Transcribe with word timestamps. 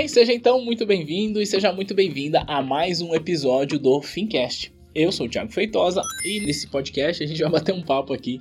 Bem, 0.00 0.08
seja 0.08 0.32
então 0.32 0.64
muito 0.64 0.86
bem-vindo 0.86 1.42
e 1.42 1.46
seja 1.46 1.70
muito 1.74 1.94
bem-vinda 1.94 2.42
a 2.46 2.62
mais 2.62 3.02
um 3.02 3.14
episódio 3.14 3.78
do 3.78 4.00
Fincast. 4.00 4.72
Eu 4.94 5.12
sou 5.12 5.26
o 5.26 5.28
Thiago 5.28 5.52
Feitosa 5.52 6.00
e 6.24 6.40
nesse 6.40 6.68
podcast 6.68 7.22
a 7.22 7.26
gente 7.26 7.42
vai 7.42 7.50
bater 7.52 7.74
um 7.74 7.82
papo 7.82 8.14
aqui 8.14 8.40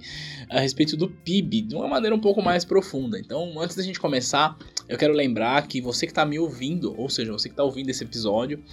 a 0.49 0.61
respeito 0.61 0.95
do 0.95 1.09
PIB 1.09 1.63
de 1.63 1.75
uma 1.75 1.85
maneira 1.85 2.15
um 2.15 2.19
pouco 2.19 2.41
mais 2.41 2.63
profunda. 2.63 3.19
Então, 3.19 3.59
antes 3.59 3.75
da 3.75 3.83
gente 3.83 3.99
começar, 3.99 4.57
eu 4.87 4.97
quero 4.97 5.11
lembrar 5.11 5.67
que 5.67 5.81
você 5.81 6.05
que 6.05 6.13
está 6.13 6.25
me 6.25 6.39
ouvindo, 6.39 6.97
ou 6.97 7.09
seja, 7.09 7.33
você 7.33 7.49
que 7.49 7.53
está 7.53 7.65
ouvindo 7.65 7.89
esse 7.89 8.05
episódio, 8.05 8.63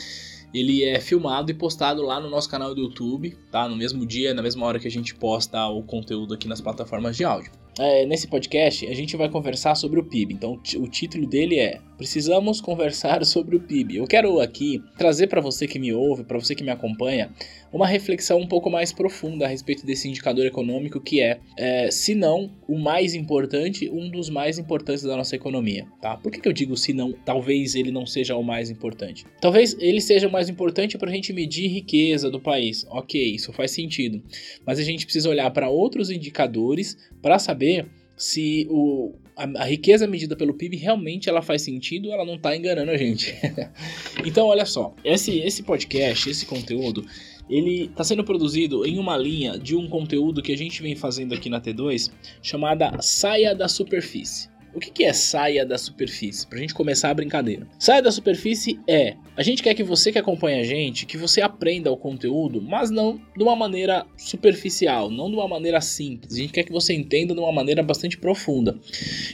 ele 0.54 0.84
é 0.84 1.00
filmado 1.00 1.50
e 1.50 1.54
postado 1.54 2.02
lá 2.02 2.20
no 2.20 2.30
nosso 2.30 2.48
canal 2.48 2.72
do 2.72 2.80
YouTube, 2.80 3.36
tá? 3.50 3.68
No 3.68 3.74
mesmo 3.74 4.06
dia, 4.06 4.32
na 4.32 4.42
mesma 4.42 4.64
hora 4.64 4.78
que 4.78 4.86
a 4.86 4.90
gente 4.92 5.12
posta 5.12 5.66
o 5.66 5.82
conteúdo 5.82 6.34
aqui 6.34 6.46
nas 6.46 6.60
plataformas 6.60 7.16
de 7.16 7.24
áudio. 7.24 7.50
É, 7.78 8.06
nesse 8.06 8.26
podcast 8.26 8.86
a 8.86 8.94
gente 8.94 9.16
vai 9.16 9.28
conversar 9.28 9.74
sobre 9.74 10.00
o 10.00 10.04
PIB. 10.04 10.34
Então 10.34 10.54
o 10.54 10.88
título 10.88 11.26
dele 11.26 11.58
é 11.58 11.80
Precisamos 11.96 12.60
conversar 12.60 13.24
sobre 13.26 13.56
o 13.56 13.60
PIB. 13.60 13.96
Eu 13.96 14.06
quero 14.06 14.40
aqui 14.40 14.82
trazer 14.96 15.26
para 15.26 15.40
você 15.40 15.66
que 15.66 15.78
me 15.78 15.92
ouve, 15.92 16.24
para 16.24 16.38
você 16.38 16.54
que 16.54 16.64
me 16.64 16.70
acompanha, 16.70 17.30
uma 17.72 17.86
reflexão 17.86 18.38
um 18.38 18.46
pouco 18.46 18.70
mais 18.70 18.92
profunda 18.92 19.44
a 19.44 19.48
respeito 19.48 19.84
desse 19.84 20.08
indicador 20.08 20.46
econômico 20.46 21.00
que 21.00 21.20
é, 21.20 21.40
é 21.56 21.90
se 21.90 22.14
não 22.14 22.50
o 22.68 22.78
mais 22.78 23.14
importante, 23.14 23.90
um 23.90 24.10
dos 24.10 24.30
mais 24.30 24.58
importantes 24.58 25.02
da 25.02 25.16
nossa 25.16 25.36
economia, 25.36 25.86
tá? 26.00 26.16
Por 26.16 26.30
que, 26.32 26.40
que 26.40 26.48
eu 26.48 26.52
digo 26.52 26.76
se 26.76 26.92
não, 26.92 27.12
talvez 27.12 27.74
ele 27.74 27.90
não 27.90 28.06
seja 28.06 28.36
o 28.36 28.42
mais 28.42 28.70
importante? 28.70 29.24
Talvez 29.40 29.76
ele 29.78 30.00
seja 30.00 30.28
o 30.28 30.32
mais 30.32 30.48
importante 30.48 30.96
para 30.96 31.10
a 31.10 31.12
gente 31.12 31.32
medir 31.32 31.68
riqueza 31.68 32.30
do 32.30 32.40
país. 32.40 32.86
Ok, 32.88 33.20
isso 33.34 33.52
faz 33.52 33.70
sentido. 33.70 34.22
Mas 34.64 34.78
a 34.78 34.82
gente 34.82 35.04
precisa 35.04 35.28
olhar 35.28 35.50
para 35.50 35.68
outros 35.68 36.10
indicadores 36.10 36.96
para 37.20 37.38
saber 37.38 37.86
se 38.16 38.66
o, 38.70 39.14
a, 39.36 39.44
a, 39.62 39.64
riqueza 39.64 40.06
medida 40.06 40.34
pelo 40.34 40.54
PIB 40.54 40.76
realmente 40.76 41.28
ela 41.28 41.42
faz 41.42 41.62
sentido 41.62 42.10
ela 42.10 42.24
não 42.24 42.36
está 42.36 42.56
enganando 42.56 42.90
a 42.90 42.96
gente. 42.96 43.34
então, 44.24 44.46
olha 44.46 44.64
só, 44.64 44.94
esse, 45.04 45.38
esse 45.40 45.62
podcast, 45.62 46.30
esse 46.30 46.46
conteúdo, 46.46 47.04
ele 47.48 47.84
está 47.84 48.02
sendo 48.02 48.24
produzido 48.24 48.86
em 48.86 48.98
uma 48.98 49.16
linha 49.16 49.58
de 49.58 49.76
um 49.76 49.88
conteúdo 49.88 50.42
que 50.42 50.52
a 50.52 50.56
gente 50.56 50.82
vem 50.82 50.96
fazendo 50.96 51.34
aqui 51.34 51.50
na 51.50 51.60
T2 51.60 52.10
chamada 52.42 53.00
Saia 53.00 53.54
da 53.54 53.68
Superfície. 53.68 54.48
O 54.76 54.78
que, 54.78 55.04
é 55.04 55.12
saia 55.14 55.64
da 55.64 55.78
superfície? 55.78 56.46
Pra 56.46 56.58
gente 56.58 56.74
começar 56.74 57.08
a 57.08 57.14
brincadeira. 57.14 57.66
Saia 57.78 58.02
da 58.02 58.12
superfície 58.12 58.78
é 58.86 59.16
a 59.34 59.42
gente 59.42 59.62
quer 59.62 59.72
que 59.72 59.82
você 59.82 60.12
que 60.12 60.18
acompanha 60.18 60.60
a 60.60 60.64
gente, 60.64 61.06
que 61.06 61.16
você 61.16 61.40
aprenda 61.40 61.90
o 61.90 61.96
conteúdo, 61.96 62.60
mas 62.60 62.90
não 62.90 63.18
de 63.34 63.42
uma 63.42 63.56
maneira 63.56 64.04
superficial, 64.18 65.10
não 65.10 65.30
de 65.30 65.36
uma 65.36 65.48
maneira 65.48 65.80
simples. 65.80 66.34
A 66.34 66.36
gente 66.36 66.52
quer 66.52 66.62
que 66.62 66.72
você 66.72 66.92
entenda 66.92 67.32
de 67.32 67.40
uma 67.40 67.50
maneira 67.52 67.82
bastante 67.82 68.18
profunda. 68.18 68.78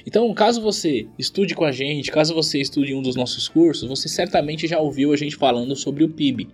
Então, 0.07 0.33
caso 0.33 0.63
você 0.63 1.09
estude 1.19 1.57
com 1.57 1.65
a 1.65 1.73
gente, 1.73 2.13
caso 2.13 2.33
você 2.35 2.61
estude 2.61 2.95
um 2.95 3.03
dos 3.03 3.17
nossos 3.17 3.49
cursos, 3.49 3.89
você 3.89 4.09
certamente 4.09 4.69
já 4.69 4.79
ouviu 4.79 5.13
a 5.13 5.17
gente 5.17 5.35
falando 5.35 5.75
sobre 5.75 6.05
o 6.05 6.09
PIB. 6.09 6.51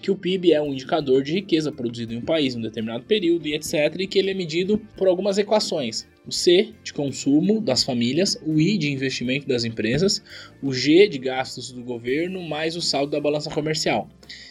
Que 0.00 0.12
o 0.12 0.16
PIB 0.16 0.52
é 0.52 0.62
um 0.62 0.72
indicador 0.72 1.24
de 1.24 1.32
riqueza 1.32 1.72
produzido 1.72 2.14
em 2.14 2.18
um 2.18 2.24
país 2.24 2.54
em 2.54 2.60
um 2.60 2.62
determinado 2.62 3.02
período 3.02 3.48
e 3.48 3.54
etc. 3.54 3.92
E 3.98 4.06
que 4.06 4.20
ele 4.20 4.30
é 4.30 4.34
medido 4.34 4.78
por 4.96 5.08
algumas 5.08 5.36
equações 5.36 6.06
o 6.26 6.32
C 6.32 6.74
de 6.82 6.92
consumo 6.92 7.60
das 7.60 7.82
famílias, 7.82 8.38
o 8.44 8.60
I 8.60 8.76
de 8.76 8.90
investimento 8.90 9.48
das 9.48 9.64
empresas, 9.64 10.22
o 10.62 10.72
G 10.72 11.08
de 11.08 11.18
gastos 11.18 11.72
do 11.72 11.82
governo, 11.82 12.42
mais 12.42 12.76
o 12.76 12.82
saldo 12.82 13.12
da 13.12 13.20
balança 13.20 13.50
comercial. 13.50 14.08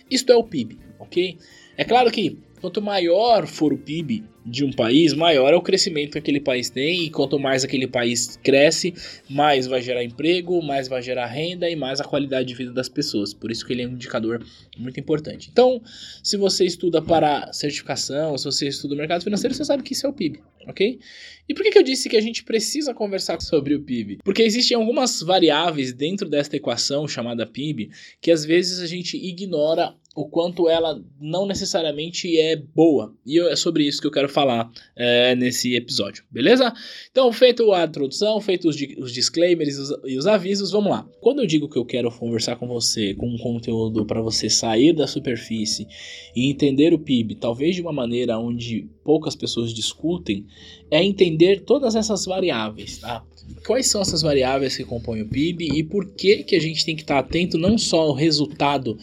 Isto 0.09 0.31
é 0.31 0.35
o 0.35 0.43
PIB, 0.43 0.77
ok? 0.99 1.37
É 1.77 1.85
claro 1.85 2.11
que 2.11 2.37
quanto 2.59 2.81
maior 2.81 3.47
for 3.47 3.71
o 3.71 3.77
PIB 3.77 4.23
de 4.45 4.63
um 4.63 4.71
país, 4.71 5.13
maior 5.13 5.53
é 5.53 5.55
o 5.55 5.61
crescimento 5.61 6.13
que 6.13 6.17
aquele 6.17 6.39
país 6.39 6.69
tem, 6.69 7.03
e 7.03 7.09
quanto 7.09 7.37
mais 7.37 7.63
aquele 7.63 7.87
país 7.87 8.37
cresce, 8.41 8.93
mais 9.29 9.67
vai 9.67 9.81
gerar 9.81 10.03
emprego, 10.03 10.61
mais 10.61 10.87
vai 10.87 11.01
gerar 11.01 11.25
renda 11.27 11.69
e 11.69 11.75
mais 11.75 11.99
a 11.99 12.03
qualidade 12.03 12.47
de 12.47 12.55
vida 12.55 12.71
das 12.71 12.89
pessoas. 12.89 13.33
Por 13.33 13.51
isso 13.51 13.65
que 13.65 13.73
ele 13.73 13.83
é 13.83 13.87
um 13.87 13.91
indicador 13.91 14.43
muito 14.77 14.99
importante. 14.99 15.49
Então, 15.51 15.81
se 16.23 16.37
você 16.37 16.65
estuda 16.65 17.01
para 17.01 17.51
certificação, 17.53 18.37
se 18.37 18.45
você 18.45 18.67
estuda 18.67 18.93
o 18.93 18.97
mercado 18.97 19.23
financeiro, 19.23 19.53
você 19.53 19.65
sabe 19.65 19.83
que 19.83 19.93
isso 19.93 20.05
é 20.05 20.09
o 20.09 20.13
PIB, 20.13 20.39
ok? 20.67 20.99
E 21.47 21.53
por 21.53 21.63
que, 21.63 21.71
que 21.71 21.79
eu 21.79 21.83
disse 21.83 22.07
que 22.07 22.15
a 22.15 22.21
gente 22.21 22.43
precisa 22.43 22.93
conversar 22.93 23.41
sobre 23.41 23.73
o 23.73 23.81
PIB? 23.81 24.19
Porque 24.23 24.43
existem 24.43 24.77
algumas 24.77 25.21
variáveis 25.21 25.91
dentro 25.91 26.29
desta 26.29 26.55
equação 26.55 27.07
chamada 27.07 27.45
PIB 27.45 27.89
que 28.21 28.31
às 28.31 28.45
vezes 28.45 28.79
a 28.79 28.85
gente 28.85 29.17
ignora 29.17 29.95
o 30.15 30.27
quanto 30.27 30.67
ela 30.67 31.01
não 31.19 31.45
necessariamente 31.45 32.37
é 32.37 32.55
boa. 32.55 33.15
E 33.25 33.39
é 33.39 33.55
sobre 33.55 33.87
isso 33.87 34.01
que 34.01 34.07
eu 34.07 34.11
quero 34.11 34.27
falar 34.27 34.69
é, 34.95 35.35
nesse 35.35 35.75
episódio, 35.75 36.23
beleza? 36.31 36.73
Então, 37.11 37.31
feito 37.31 37.71
a 37.71 37.85
introdução, 37.85 38.41
feitos 38.41 38.75
os, 38.97 39.13
disclaimers 39.13 39.77
e 39.77 39.79
os, 39.79 39.89
e 40.05 40.17
os, 40.17 40.27
avisos, 40.27 40.71
vamos 40.71 40.89
lá. 40.89 41.07
Quando 41.21 41.39
eu 41.39 41.45
digo 41.45 41.69
que 41.69 41.77
eu 41.77 41.85
quero 41.85 42.11
conversar 42.11 42.55
com 42.55 42.67
você 42.67 43.13
com 43.13 43.27
um 43.27 43.37
conteúdo 43.37 44.05
para 44.05 44.21
você 44.21 44.49
sair 44.49 44.93
da 44.93 45.07
superfície 45.07 45.87
e 46.35 46.49
entender 46.49 46.93
o 46.93 46.99
PIB, 46.99 47.35
talvez 47.35 47.75
de 47.75 47.81
uma 47.81 47.93
maneira 47.93 48.37
onde 48.37 48.89
poucas 49.03 49.35
pessoas 49.35 49.73
discutem, 49.73 50.45
é 50.91 51.03
entender 51.03 51.61
todas 51.61 51.95
essas 51.95 52.25
variáveis, 52.25 52.97
tá? 52.97 53.23
Quais 53.65 53.87
são 53.87 54.01
essas 54.01 54.21
variáveis 54.21 54.75
que 54.75 54.83
compõem 54.83 55.21
o 55.21 55.27
PIB 55.27 55.77
e 55.77 55.83
por 55.83 56.05
que, 56.13 56.43
que 56.43 56.55
a 56.55 56.61
gente 56.61 56.85
tem 56.85 56.95
que 56.95 57.01
estar 57.01 57.19
atento 57.19 57.57
não 57.57 57.77
só 57.77 58.01
ao 58.01 58.13
resultado 58.13 58.97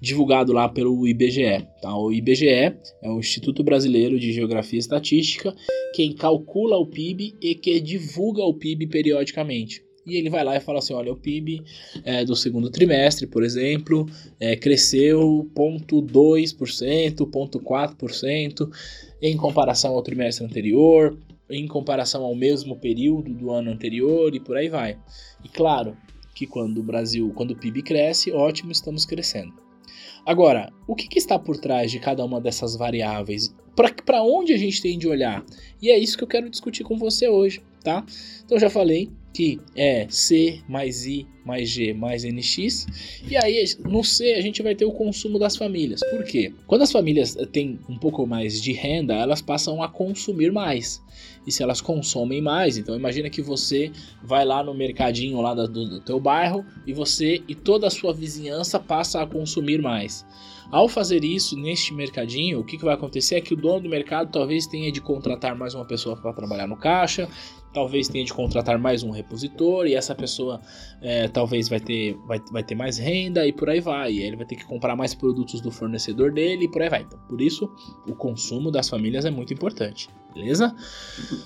divulgado 0.00 0.52
lá 0.52 0.68
pelo 0.68 1.06
IBGE. 1.06 1.66
Tá? 1.82 1.96
O 1.96 2.10
IBGE 2.10 2.48
é 2.48 2.74
o 3.02 3.18
Instituto 3.18 3.62
Brasileiro 3.62 4.18
de 4.18 4.32
Geografia 4.32 4.78
e 4.78 4.80
Estatística, 4.80 5.54
quem 5.94 6.14
calcula 6.14 6.78
o 6.78 6.86
PIB 6.86 7.36
e 7.40 7.54
que 7.54 7.78
divulga 7.80 8.42
o 8.42 8.54
PIB 8.54 8.86
periodicamente. 8.86 9.84
E 10.06 10.16
ele 10.16 10.30
vai 10.30 10.42
lá 10.42 10.56
e 10.56 10.60
fala 10.60 10.78
assim: 10.78 10.94
olha, 10.94 11.12
o 11.12 11.16
PIB 11.16 11.62
é, 12.04 12.24
do 12.24 12.34
segundo 12.34 12.70
trimestre, 12.70 13.26
por 13.26 13.44
exemplo, 13.44 14.06
é, 14.40 14.56
cresceu 14.56 15.46
0,2%, 15.54 17.16
0,4% 17.16 18.70
em 19.20 19.36
comparação 19.36 19.92
ao 19.92 20.02
trimestre 20.02 20.46
anterior, 20.46 21.18
em 21.50 21.66
comparação 21.66 22.22
ao 22.24 22.34
mesmo 22.34 22.76
período 22.76 23.34
do 23.34 23.50
ano 23.50 23.70
anterior 23.70 24.34
e 24.34 24.40
por 24.40 24.56
aí 24.56 24.68
vai. 24.68 24.98
E 25.44 25.48
claro 25.48 25.96
que 26.34 26.46
quando 26.46 26.78
o 26.78 26.82
Brasil, 26.82 27.32
quando 27.34 27.50
o 27.50 27.56
PIB 27.56 27.82
cresce, 27.82 28.32
ótimo, 28.32 28.72
estamos 28.72 29.04
crescendo. 29.04 29.52
Agora, 30.24 30.72
o 30.86 30.94
que, 30.94 31.08
que, 31.08 31.18
está 31.18 31.38
por 31.38 31.56
trás 31.56 31.90
de 31.90 31.98
cada 31.98 32.24
uma 32.24 32.40
dessas 32.40 32.76
variáveis? 32.76 33.54
Para 34.04 34.22
onde 34.22 34.52
a 34.52 34.58
gente 34.58 34.80
tem 34.80 34.98
de 34.98 35.08
olhar? 35.08 35.44
E 35.80 35.90
é 35.90 35.98
isso 35.98 36.16
que 36.16 36.24
eu 36.24 36.28
quero 36.28 36.50
discutir 36.50 36.84
com 36.84 36.96
você 36.96 37.28
hoje, 37.28 37.62
tá? 37.82 38.04
Então 38.44 38.58
já 38.58 38.68
falei 38.68 39.10
que 39.32 39.60
é 39.76 40.06
C 40.08 40.60
mais 40.68 41.06
I 41.06 41.26
mais 41.44 41.68
G 41.68 41.92
mais 41.92 42.24
NX. 42.24 42.86
E 43.28 43.36
aí 43.36 43.64
no 43.88 44.04
C 44.04 44.34
a 44.34 44.40
gente 44.40 44.62
vai 44.62 44.74
ter 44.74 44.84
o 44.84 44.92
consumo 44.92 45.38
das 45.38 45.56
famílias. 45.56 46.00
Por 46.10 46.24
quê? 46.24 46.52
Quando 46.66 46.82
as 46.82 46.92
famílias 46.92 47.36
têm 47.52 47.78
um 47.88 47.98
pouco 47.98 48.26
mais 48.26 48.60
de 48.60 48.72
renda, 48.72 49.14
elas 49.14 49.40
passam 49.40 49.82
a 49.82 49.88
consumir 49.88 50.52
mais. 50.52 51.02
E 51.46 51.50
se 51.52 51.62
elas 51.62 51.80
consomem 51.80 52.40
mais, 52.40 52.76
então 52.76 52.94
imagina 52.94 53.30
que 53.30 53.40
você 53.40 53.90
vai 54.22 54.44
lá 54.44 54.62
no 54.62 54.74
mercadinho 54.74 55.40
lá 55.40 55.54
do, 55.54 55.66
do 55.68 56.00
teu 56.00 56.20
bairro 56.20 56.64
e 56.86 56.92
você 56.92 57.42
e 57.48 57.54
toda 57.54 57.86
a 57.86 57.90
sua 57.90 58.12
vizinhança 58.12 58.78
passa 58.78 59.22
a 59.22 59.26
consumir 59.26 59.80
mais. 59.80 60.24
Ao 60.70 60.88
fazer 60.88 61.24
isso 61.24 61.56
neste 61.56 61.92
mercadinho, 61.92 62.60
o 62.60 62.64
que, 62.64 62.78
que 62.78 62.84
vai 62.84 62.94
acontecer 62.94 63.34
é 63.34 63.40
que 63.40 63.52
o 63.52 63.56
dono 63.56 63.80
do 63.80 63.88
mercado 63.88 64.30
talvez 64.30 64.68
tenha 64.68 64.92
de 64.92 65.00
contratar 65.00 65.56
mais 65.56 65.74
uma 65.74 65.84
pessoa 65.84 66.16
para 66.16 66.32
trabalhar 66.32 66.68
no 66.68 66.76
caixa, 66.76 67.28
talvez 67.72 68.08
tenha 68.08 68.24
de 68.24 68.32
contratar 68.32 68.78
mais 68.78 69.02
um 69.02 69.10
repositor 69.10 69.86
e 69.86 69.94
essa 69.94 70.14
pessoa 70.14 70.60
é, 71.00 71.28
talvez 71.28 71.68
vai 71.68 71.80
ter, 71.80 72.16
vai, 72.26 72.40
vai 72.50 72.62
ter 72.62 72.74
mais 72.74 72.98
renda 72.98 73.46
e 73.46 73.52
por 73.52 73.68
aí 73.68 73.80
vai. 73.80 74.12
E 74.12 74.22
ele 74.22 74.36
vai 74.36 74.46
ter 74.46 74.56
que 74.56 74.64
comprar 74.64 74.96
mais 74.96 75.14
produtos 75.14 75.60
do 75.60 75.70
fornecedor 75.70 76.32
dele 76.32 76.64
e 76.64 76.68
por 76.68 76.82
aí 76.82 76.88
vai. 76.88 77.02
Então, 77.02 77.18
por 77.28 77.40
isso, 77.40 77.70
o 78.06 78.14
consumo 78.14 78.70
das 78.70 78.88
famílias 78.88 79.24
é 79.24 79.30
muito 79.30 79.54
importante, 79.54 80.08
beleza? 80.34 80.74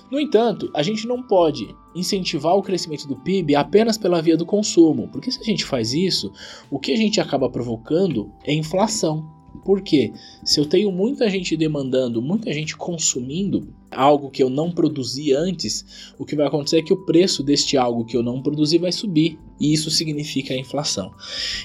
No 0.09 0.19
entanto, 0.19 0.71
a 0.73 0.81
gente 0.81 1.07
não 1.07 1.21
pode 1.21 1.75
incentivar 1.95 2.55
o 2.55 2.63
crescimento 2.63 3.07
do 3.07 3.15
PIB 3.15 3.55
apenas 3.55 3.97
pela 3.97 4.21
via 4.21 4.35
do 4.35 4.45
consumo, 4.45 5.07
porque 5.09 5.31
se 5.31 5.39
a 5.39 5.43
gente 5.43 5.63
faz 5.63 5.93
isso, 5.93 6.31
o 6.69 6.79
que 6.79 6.91
a 6.91 6.97
gente 6.97 7.21
acaba 7.21 7.49
provocando 7.49 8.31
é 8.43 8.53
inflação. 8.53 9.35
Porque 9.63 10.11
se 10.43 10.59
eu 10.59 10.65
tenho 10.65 10.91
muita 10.91 11.29
gente 11.29 11.55
demandando, 11.55 12.21
muita 12.21 12.51
gente 12.53 12.75
consumindo 12.75 13.67
algo 13.91 14.29
que 14.29 14.43
eu 14.43 14.49
não 14.49 14.71
produzi 14.71 15.33
antes, 15.33 16.13
o 16.17 16.25
que 16.25 16.35
vai 16.35 16.47
acontecer 16.47 16.79
é 16.79 16.81
que 16.81 16.93
o 16.93 17.05
preço 17.05 17.41
deste 17.41 17.77
algo 17.77 18.05
que 18.05 18.17
eu 18.17 18.23
não 18.23 18.41
produzi 18.41 18.77
vai 18.77 18.91
subir. 18.91 19.39
E 19.59 19.73
isso 19.73 19.89
significa 19.89 20.53
a 20.53 20.57
inflação. 20.57 21.13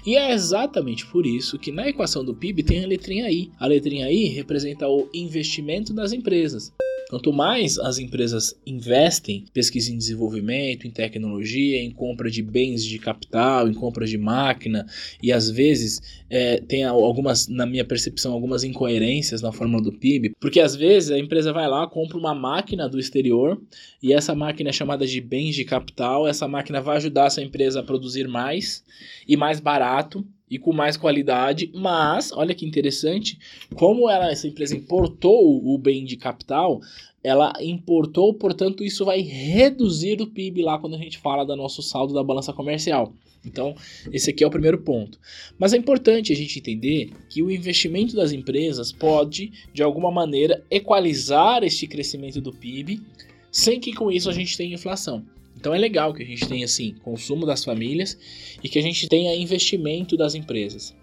E 0.07 0.17
é 0.17 0.33
exatamente 0.33 1.07
por 1.07 1.27
isso 1.27 1.59
que 1.59 1.73
na 1.73 1.89
equação 1.89 2.25
do 2.25 2.35
PIB 2.35 2.63
tem 2.63 2.85
a 2.85 2.87
letrinha 2.87 3.31
I. 3.31 3.51
A 3.59 3.67
letrinha 3.67 4.11
I 4.11 4.27
representa 4.27 4.89
o 4.89 5.09
investimento 5.13 5.93
das 5.93 6.13
empresas. 6.13 6.73
Quanto 7.11 7.33
mais 7.33 7.77
as 7.77 7.99
empresas 7.99 8.55
investem 8.65 9.39
em 9.39 9.53
pesquisa 9.53 9.93
em 9.93 9.99
desenvolvimento, 9.99 10.87
em 10.87 10.93
tecnologia, 10.93 11.83
em 11.83 11.91
compra 11.91 12.31
de 12.31 12.41
bens 12.41 12.85
de 12.85 13.01
capital, 13.01 13.69
em 13.69 13.75
compra 13.75 14.07
de 14.07 14.17
máquina, 14.17 14.87
e 15.21 15.33
às 15.33 15.51
vezes 15.51 16.01
é, 16.31 16.59
tem 16.61 16.85
algumas, 16.85 17.49
na 17.49 17.67
minha 17.67 17.85
percepção, 17.85 18.33
algumas 18.33 18.63
incoerências 18.63 19.43
na 19.43 19.51
fórmula 19.51 19.83
do 19.83 19.93
PIB, 19.93 20.37
porque 20.39 20.61
às 20.61 20.77
vezes 20.77 21.11
a 21.11 21.19
empresa 21.19 21.53
vai 21.53 21.69
lá, 21.69 21.85
compra 21.89 22.17
uma 22.17 22.33
máquina 22.33 22.89
do 22.89 22.97
exterior, 22.97 23.61
e 24.01 24.13
essa 24.13 24.33
máquina 24.33 24.71
é 24.71 24.73
chamada 24.73 25.05
de 25.05 25.21
bens 25.21 25.57
de 25.57 25.65
capital, 25.65 26.29
essa 26.29 26.47
máquina 26.47 26.81
vai 26.81 26.99
ajudar 26.99 27.27
essa 27.27 27.43
empresa 27.43 27.81
a 27.81 27.83
produzir 27.83 28.29
mais 28.29 28.85
e 29.27 29.37
mais 29.37 29.59
barato, 29.59 30.25
e 30.51 30.59
com 30.59 30.73
mais 30.73 30.97
qualidade, 30.97 31.71
mas 31.73 32.33
olha 32.33 32.55
que 32.55 32.67
interessante, 32.67 33.39
como 33.77 34.11
ela, 34.11 34.31
essa 34.31 34.49
empresa 34.49 34.77
importou 34.77 35.65
o 35.65 35.79
bem 35.79 36.05
de 36.05 36.17
capital, 36.17 36.81
ela 37.23 37.53
importou, 37.61 38.35
portanto, 38.35 38.83
isso 38.83 39.05
vai 39.05 39.21
reduzir 39.21 40.21
o 40.21 40.27
PIB 40.27 40.63
lá 40.63 40.79
quando 40.79 40.97
a 40.97 40.99
gente 40.99 41.19
fala 41.19 41.45
do 41.45 41.55
nosso 41.55 41.83
saldo 41.83 42.13
da 42.13 42.25
balança 42.25 42.53
comercial. 42.53 43.13
Então, 43.45 43.75
esse 44.13 44.31
aqui 44.31 44.45
é 44.45 44.47
o 44.47 44.51
primeiro 44.51 44.79
ponto. 44.79 45.19
Mas 45.59 45.73
é 45.73 45.77
importante 45.77 46.33
a 46.33 46.37
gente 46.37 46.59
entender 46.59 47.11
que 47.29 47.43
o 47.43 47.51
investimento 47.51 48.15
das 48.15 48.33
empresas 48.33 48.93
pode, 48.93 49.53
de 49.73 49.83
alguma 49.83 50.11
maneira, 50.11 50.63
equalizar 50.71 51.63
este 51.63 51.87
crescimento 51.87 52.41
do 52.41 52.53
PIB, 52.53 53.01
sem 53.51 53.81
que 53.81 53.95
com 53.95 54.11
isso 54.11 54.29
a 54.29 54.33
gente 54.33 54.57
tenha 54.57 54.75
inflação. 54.75 55.25
Então 55.57 55.75
é 55.75 55.79
legal 55.79 56.15
que 56.15 56.23
a 56.23 56.27
gente 56.27 56.49
tenha 56.49 56.65
assim 56.65 56.95
consumo 57.03 57.45
das 57.45 57.65
famílias 57.65 58.19
e 58.63 58.69
que 58.69 58.79
a 58.79 58.83
gente 58.83 59.09
tenha 59.09 59.35
investimento 59.35 60.17
das 60.17 60.35
empresas. 60.35 60.95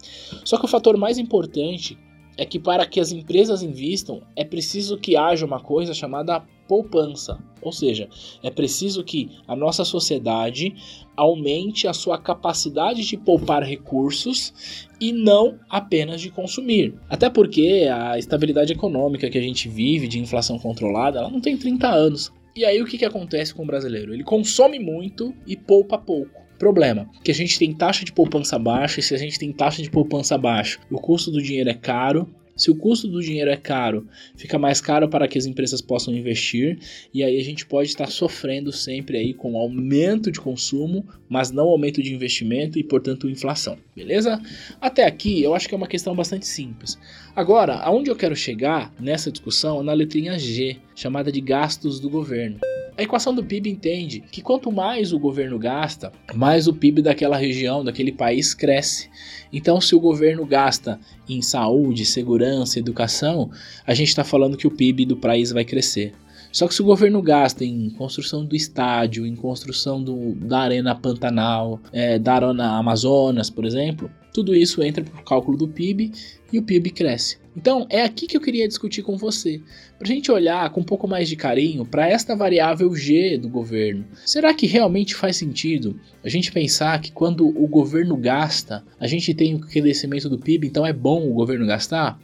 Só 0.44 0.58
que 0.58 0.64
o 0.64 0.68
fator 0.68 0.96
mais 0.96 1.18
importante 1.18 1.96
é 2.36 2.44
que 2.44 2.58
para 2.58 2.86
que 2.86 3.00
as 3.00 3.10
empresas 3.10 3.62
investam 3.62 4.22
é 4.36 4.44
preciso 4.44 4.96
que 4.96 5.16
haja 5.16 5.44
uma 5.44 5.60
coisa 5.60 5.92
chamada 5.92 6.42
poupança, 6.68 7.42
ou 7.62 7.72
seja, 7.72 8.08
é 8.42 8.50
preciso 8.50 9.02
que 9.02 9.30
a 9.46 9.56
nossa 9.56 9.84
sociedade 9.84 10.74
aumente 11.16 11.88
a 11.88 11.94
sua 11.94 12.18
capacidade 12.18 13.04
de 13.04 13.16
poupar 13.16 13.64
recursos 13.64 14.86
e 15.00 15.10
não 15.10 15.58
apenas 15.68 16.20
de 16.20 16.30
consumir. 16.30 16.94
Até 17.08 17.30
porque 17.30 17.88
a 17.90 18.18
estabilidade 18.18 18.72
econômica 18.72 19.30
que 19.30 19.38
a 19.38 19.42
gente 19.42 19.68
vive 19.68 20.06
de 20.06 20.20
inflação 20.20 20.58
controlada, 20.58 21.18
ela 21.18 21.30
não 21.30 21.40
tem 21.40 21.56
30 21.56 21.88
anos. 21.88 22.32
E 22.54 22.64
aí 22.64 22.80
o 22.82 22.86
que, 22.86 22.98
que 22.98 23.04
acontece 23.04 23.54
com 23.54 23.62
o 23.62 23.66
brasileiro? 23.66 24.12
Ele 24.12 24.24
consome 24.24 24.78
muito 24.78 25.34
e 25.46 25.56
poupa 25.56 25.98
pouco. 25.98 26.46
Problema, 26.58 27.08
que 27.22 27.30
a 27.30 27.34
gente 27.34 27.56
tem 27.56 27.72
taxa 27.72 28.04
de 28.04 28.12
poupança 28.12 28.58
baixa, 28.58 28.98
e 28.98 29.02
se 29.02 29.14
a 29.14 29.18
gente 29.18 29.38
tem 29.38 29.52
taxa 29.52 29.80
de 29.80 29.88
poupança 29.88 30.36
baixa, 30.36 30.80
o 30.90 31.00
custo 31.00 31.30
do 31.30 31.40
dinheiro 31.40 31.70
é 31.70 31.74
caro, 31.74 32.28
se 32.58 32.70
o 32.70 32.74
custo 32.74 33.06
do 33.08 33.22
dinheiro 33.22 33.50
é 33.50 33.56
caro, 33.56 34.06
fica 34.36 34.58
mais 34.58 34.80
caro 34.80 35.08
para 35.08 35.28
que 35.28 35.38
as 35.38 35.46
empresas 35.46 35.80
possam 35.80 36.12
investir, 36.14 36.78
e 37.14 37.22
aí 37.22 37.40
a 37.40 37.44
gente 37.44 37.64
pode 37.64 37.88
estar 37.88 38.08
sofrendo 38.08 38.72
sempre 38.72 39.16
aí 39.16 39.32
com 39.32 39.56
aumento 39.56 40.30
de 40.30 40.40
consumo, 40.40 41.06
mas 41.28 41.50
não 41.50 41.68
aumento 41.68 42.02
de 42.02 42.12
investimento 42.12 42.78
e, 42.78 42.82
portanto, 42.82 43.30
inflação. 43.30 43.78
Beleza? 43.94 44.42
Até 44.80 45.06
aqui 45.06 45.42
eu 45.42 45.54
acho 45.54 45.68
que 45.68 45.74
é 45.74 45.78
uma 45.78 45.86
questão 45.86 46.14
bastante 46.14 46.46
simples. 46.46 46.98
Agora, 47.34 47.76
aonde 47.76 48.10
eu 48.10 48.16
quero 48.16 48.34
chegar 48.34 48.92
nessa 48.98 49.30
discussão 49.30 49.80
é 49.80 49.84
na 49.84 49.92
letrinha 49.92 50.38
G, 50.38 50.76
chamada 50.94 51.30
de 51.30 51.40
gastos 51.40 52.00
do 52.00 52.10
governo. 52.10 52.58
A 52.98 53.02
equação 53.04 53.32
do 53.32 53.44
PIB 53.44 53.70
entende 53.70 54.24
que 54.28 54.42
quanto 54.42 54.72
mais 54.72 55.12
o 55.12 55.20
governo 55.20 55.56
gasta, 55.56 56.10
mais 56.34 56.66
o 56.66 56.74
PIB 56.74 57.00
daquela 57.00 57.36
região, 57.36 57.84
daquele 57.84 58.10
país 58.10 58.52
cresce. 58.54 59.08
Então, 59.52 59.80
se 59.80 59.94
o 59.94 60.00
governo 60.00 60.44
gasta 60.44 60.98
em 61.28 61.40
saúde, 61.40 62.04
segurança, 62.04 62.76
educação, 62.76 63.52
a 63.86 63.94
gente 63.94 64.08
está 64.08 64.24
falando 64.24 64.56
que 64.56 64.66
o 64.66 64.70
PIB 64.72 65.06
do 65.06 65.16
país 65.16 65.52
vai 65.52 65.64
crescer. 65.64 66.12
Só 66.50 66.66
que 66.66 66.74
se 66.74 66.82
o 66.82 66.84
governo 66.84 67.22
gasta 67.22 67.64
em 67.64 67.88
construção 67.90 68.44
do 68.44 68.56
estádio, 68.56 69.24
em 69.24 69.36
construção 69.36 70.02
do, 70.02 70.34
da 70.34 70.58
Arena 70.58 70.92
Pantanal, 70.92 71.80
é, 71.92 72.18
da 72.18 72.34
Arena 72.34 72.78
Amazonas, 72.78 73.48
por 73.48 73.64
exemplo, 73.64 74.10
tudo 74.38 74.54
isso 74.54 74.80
entra 74.84 75.02
para 75.02 75.20
o 75.20 75.24
cálculo 75.24 75.58
do 75.58 75.66
PIB 75.66 76.12
e 76.52 76.60
o 76.60 76.62
PIB 76.62 76.90
cresce. 76.90 77.38
Então 77.56 77.88
é 77.90 78.04
aqui 78.04 78.24
que 78.24 78.36
eu 78.36 78.40
queria 78.40 78.68
discutir 78.68 79.02
com 79.02 79.16
você, 79.16 79.60
para 79.98 80.06
a 80.06 80.12
gente 80.12 80.30
olhar 80.30 80.70
com 80.70 80.80
um 80.80 80.84
pouco 80.84 81.08
mais 81.08 81.28
de 81.28 81.34
carinho 81.34 81.84
para 81.84 82.08
esta 82.08 82.36
variável 82.36 82.94
G 82.94 83.36
do 83.36 83.48
governo. 83.48 84.04
Será 84.24 84.54
que 84.54 84.64
realmente 84.64 85.16
faz 85.16 85.36
sentido 85.36 85.98
a 86.22 86.28
gente 86.28 86.52
pensar 86.52 87.00
que 87.00 87.10
quando 87.10 87.48
o 87.48 87.66
governo 87.66 88.16
gasta, 88.16 88.84
a 89.00 89.08
gente 89.08 89.34
tem 89.34 89.56
o 89.56 89.58
crescimento 89.58 90.28
do 90.28 90.38
PIB, 90.38 90.68
então 90.68 90.86
é 90.86 90.92
bom 90.92 91.28
o 91.28 91.34
governo 91.34 91.66
gastar? 91.66 92.16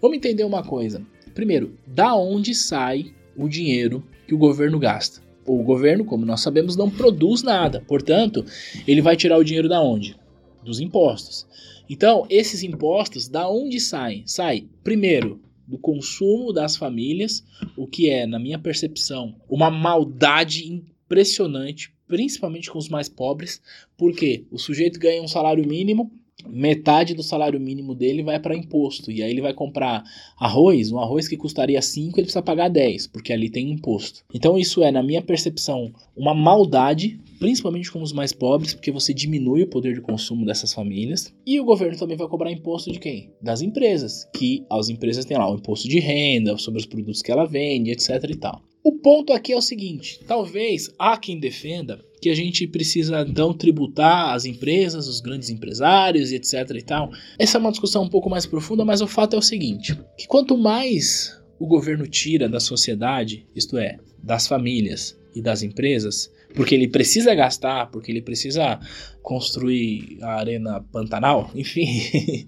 Vamos 0.00 0.18
entender 0.18 0.44
uma 0.44 0.62
coisa. 0.62 1.02
Primeiro, 1.34 1.72
da 1.84 2.14
onde 2.14 2.54
sai 2.54 3.06
o 3.36 3.48
dinheiro 3.48 4.04
que 4.24 4.34
o 4.36 4.38
governo 4.38 4.78
gasta? 4.78 5.20
O 5.44 5.64
governo, 5.64 6.04
como 6.04 6.24
nós 6.24 6.42
sabemos, 6.42 6.76
não 6.76 6.88
produz 6.88 7.42
nada. 7.42 7.82
Portanto, 7.88 8.44
ele 8.86 9.02
vai 9.02 9.16
tirar 9.16 9.36
o 9.36 9.44
dinheiro 9.44 9.68
da 9.68 9.80
onde? 9.80 10.16
Dos 10.66 10.80
impostos. 10.80 11.46
Então, 11.88 12.26
esses 12.28 12.64
impostos, 12.64 13.28
da 13.28 13.48
onde 13.48 13.78
saem? 13.78 14.24
Sai, 14.26 14.66
primeiro, 14.82 15.40
do 15.66 15.78
consumo 15.78 16.52
das 16.52 16.76
famílias, 16.76 17.44
o 17.76 17.86
que 17.86 18.10
é, 18.10 18.26
na 18.26 18.38
minha 18.38 18.58
percepção, 18.58 19.36
uma 19.48 19.70
maldade 19.70 20.66
impressionante, 20.66 21.92
principalmente 22.08 22.70
com 22.70 22.78
os 22.78 22.88
mais 22.88 23.08
pobres, 23.08 23.62
porque 23.96 24.44
o 24.50 24.58
sujeito 24.58 24.98
ganha 24.98 25.22
um 25.22 25.28
salário 25.28 25.66
mínimo, 25.66 26.10
metade 26.48 27.14
do 27.14 27.22
salário 27.22 27.58
mínimo 27.58 27.94
dele 27.94 28.22
vai 28.22 28.38
para 28.38 28.56
imposto. 28.56 29.10
E 29.10 29.22
aí 29.22 29.30
ele 29.30 29.40
vai 29.40 29.54
comprar 29.54 30.04
arroz, 30.38 30.92
um 30.92 30.98
arroz 30.98 31.28
que 31.28 31.36
custaria 31.36 31.80
5, 31.80 32.18
ele 32.18 32.24
precisa 32.24 32.42
pagar 32.42 32.68
10, 32.68 33.06
porque 33.08 33.32
ali 33.32 33.48
tem 33.48 33.70
imposto. 33.70 34.22
Então 34.32 34.58
isso 34.58 34.82
é, 34.82 34.90
na 34.90 35.02
minha 35.02 35.22
percepção, 35.22 35.92
uma 36.16 36.34
maldade, 36.34 37.18
principalmente 37.38 37.90
com 37.90 38.02
os 38.02 38.12
mais 38.12 38.32
pobres, 38.32 38.74
porque 38.74 38.90
você 38.90 39.14
diminui 39.14 39.62
o 39.62 39.68
poder 39.68 39.94
de 39.94 40.00
consumo 40.00 40.44
dessas 40.44 40.72
famílias. 40.72 41.34
E 41.46 41.60
o 41.60 41.64
governo 41.64 41.98
também 41.98 42.16
vai 42.16 42.28
cobrar 42.28 42.52
imposto 42.52 42.92
de 42.92 42.98
quem? 42.98 43.30
Das 43.40 43.62
empresas, 43.62 44.28
que 44.34 44.64
as 44.70 44.88
empresas 44.88 45.24
têm 45.24 45.38
lá 45.38 45.50
o 45.50 45.56
imposto 45.56 45.88
de 45.88 45.98
renda 45.98 46.56
sobre 46.58 46.80
os 46.80 46.86
produtos 46.86 47.22
que 47.22 47.32
ela 47.32 47.46
vende, 47.46 47.90
etc 47.90 48.22
e 48.28 48.36
tal. 48.36 48.62
O 48.84 48.92
ponto 48.92 49.32
aqui 49.32 49.52
é 49.52 49.56
o 49.56 49.62
seguinte: 49.62 50.20
talvez 50.28 50.94
há 50.96 51.16
quem 51.16 51.40
defenda 51.40 52.04
que 52.20 52.30
a 52.30 52.34
gente 52.34 52.66
precisa 52.66 53.24
então 53.28 53.52
tributar 53.52 54.34
as 54.34 54.44
empresas, 54.44 55.06
os 55.06 55.20
grandes 55.20 55.50
empresários 55.50 56.30
e 56.30 56.36
etc 56.36 56.70
e 56.74 56.82
tal. 56.82 57.10
Essa 57.38 57.58
é 57.58 57.60
uma 57.60 57.70
discussão 57.70 58.04
um 58.04 58.08
pouco 58.08 58.30
mais 58.30 58.46
profunda, 58.46 58.84
mas 58.84 59.00
o 59.00 59.06
fato 59.06 59.36
é 59.36 59.38
o 59.38 59.42
seguinte: 59.42 59.98
que 60.16 60.26
quanto 60.26 60.56
mais 60.56 61.38
o 61.58 61.66
governo 61.66 62.06
tira 62.06 62.48
da 62.48 62.60
sociedade, 62.60 63.46
isto 63.54 63.78
é, 63.78 63.98
das 64.22 64.46
famílias 64.46 65.18
e 65.34 65.42
das 65.42 65.62
empresas, 65.62 66.30
porque 66.54 66.74
ele 66.74 66.88
precisa 66.88 67.34
gastar, 67.34 67.90
porque 67.90 68.10
ele 68.10 68.22
precisa 68.22 68.80
construir 69.22 70.18
a 70.22 70.36
arena 70.36 70.84
Pantanal, 70.92 71.50
enfim. 71.54 72.46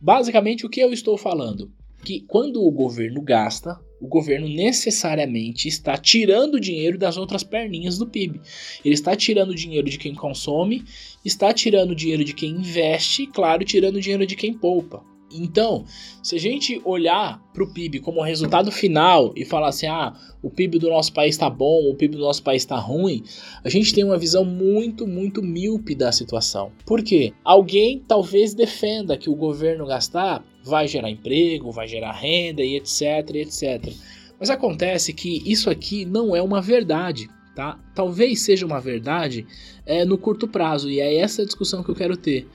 Basicamente 0.00 0.66
o 0.66 0.70
que 0.70 0.80
eu 0.80 0.92
estou 0.92 1.16
falando? 1.16 1.70
Que 2.04 2.20
quando 2.20 2.62
o 2.62 2.70
governo 2.70 3.20
gasta, 3.20 3.80
o 4.00 4.06
governo 4.06 4.48
necessariamente 4.48 5.68
está 5.68 5.96
tirando 5.96 6.60
dinheiro 6.60 6.98
das 6.98 7.16
outras 7.16 7.42
perninhas 7.42 7.98
do 7.98 8.06
PIB. 8.06 8.40
Ele 8.84 8.94
está 8.94 9.16
tirando 9.16 9.54
dinheiro 9.54 9.88
de 9.88 9.98
quem 9.98 10.14
consome, 10.14 10.84
está 11.24 11.52
tirando 11.52 11.94
dinheiro 11.94 12.24
de 12.24 12.34
quem 12.34 12.50
investe 12.50 13.22
e, 13.22 13.26
claro, 13.26 13.64
tirando 13.64 14.00
dinheiro 14.00 14.26
de 14.26 14.36
quem 14.36 14.52
poupa. 14.52 15.15
Então, 15.32 15.84
se 16.22 16.36
a 16.36 16.38
gente 16.38 16.80
olhar 16.84 17.42
para 17.52 17.64
o 17.64 17.72
PIB 17.72 18.00
como 18.00 18.22
resultado 18.22 18.70
final 18.70 19.32
e 19.34 19.44
falar 19.44 19.68
assim, 19.68 19.86
ah, 19.86 20.14
o 20.42 20.48
PIB 20.48 20.78
do 20.78 20.88
nosso 20.88 21.12
país 21.12 21.34
está 21.34 21.50
bom, 21.50 21.90
o 21.90 21.94
PIB 21.94 22.16
do 22.16 22.22
nosso 22.22 22.42
país 22.42 22.62
está 22.62 22.76
ruim, 22.76 23.24
a 23.64 23.68
gente 23.68 23.92
tem 23.92 24.04
uma 24.04 24.18
visão 24.18 24.44
muito, 24.44 25.06
muito 25.06 25.42
míope 25.42 25.94
da 25.94 26.12
situação. 26.12 26.70
Por 26.84 27.02
quê? 27.02 27.32
Alguém 27.44 28.02
talvez 28.06 28.54
defenda 28.54 29.16
que 29.16 29.28
o 29.28 29.34
governo 29.34 29.86
gastar 29.86 30.44
vai 30.62 30.86
gerar 30.86 31.10
emprego, 31.10 31.72
vai 31.72 31.88
gerar 31.88 32.12
renda 32.12 32.62
e 32.62 32.76
etc, 32.76 33.34
etc. 33.34 33.92
Mas 34.38 34.50
acontece 34.50 35.12
que 35.12 35.42
isso 35.50 35.70
aqui 35.70 36.04
não 36.04 36.36
é 36.36 36.42
uma 36.42 36.60
verdade. 36.60 37.28
Tá? 37.54 37.80
Talvez 37.94 38.42
seja 38.42 38.66
uma 38.66 38.78
verdade 38.78 39.46
é, 39.86 40.04
no 40.04 40.18
curto 40.18 40.46
prazo, 40.46 40.90
e 40.90 41.00
é 41.00 41.16
essa 41.16 41.40
a 41.40 41.44
discussão 41.46 41.82
que 41.82 41.90
eu 41.90 41.94
quero 41.94 42.14
ter. 42.14 42.46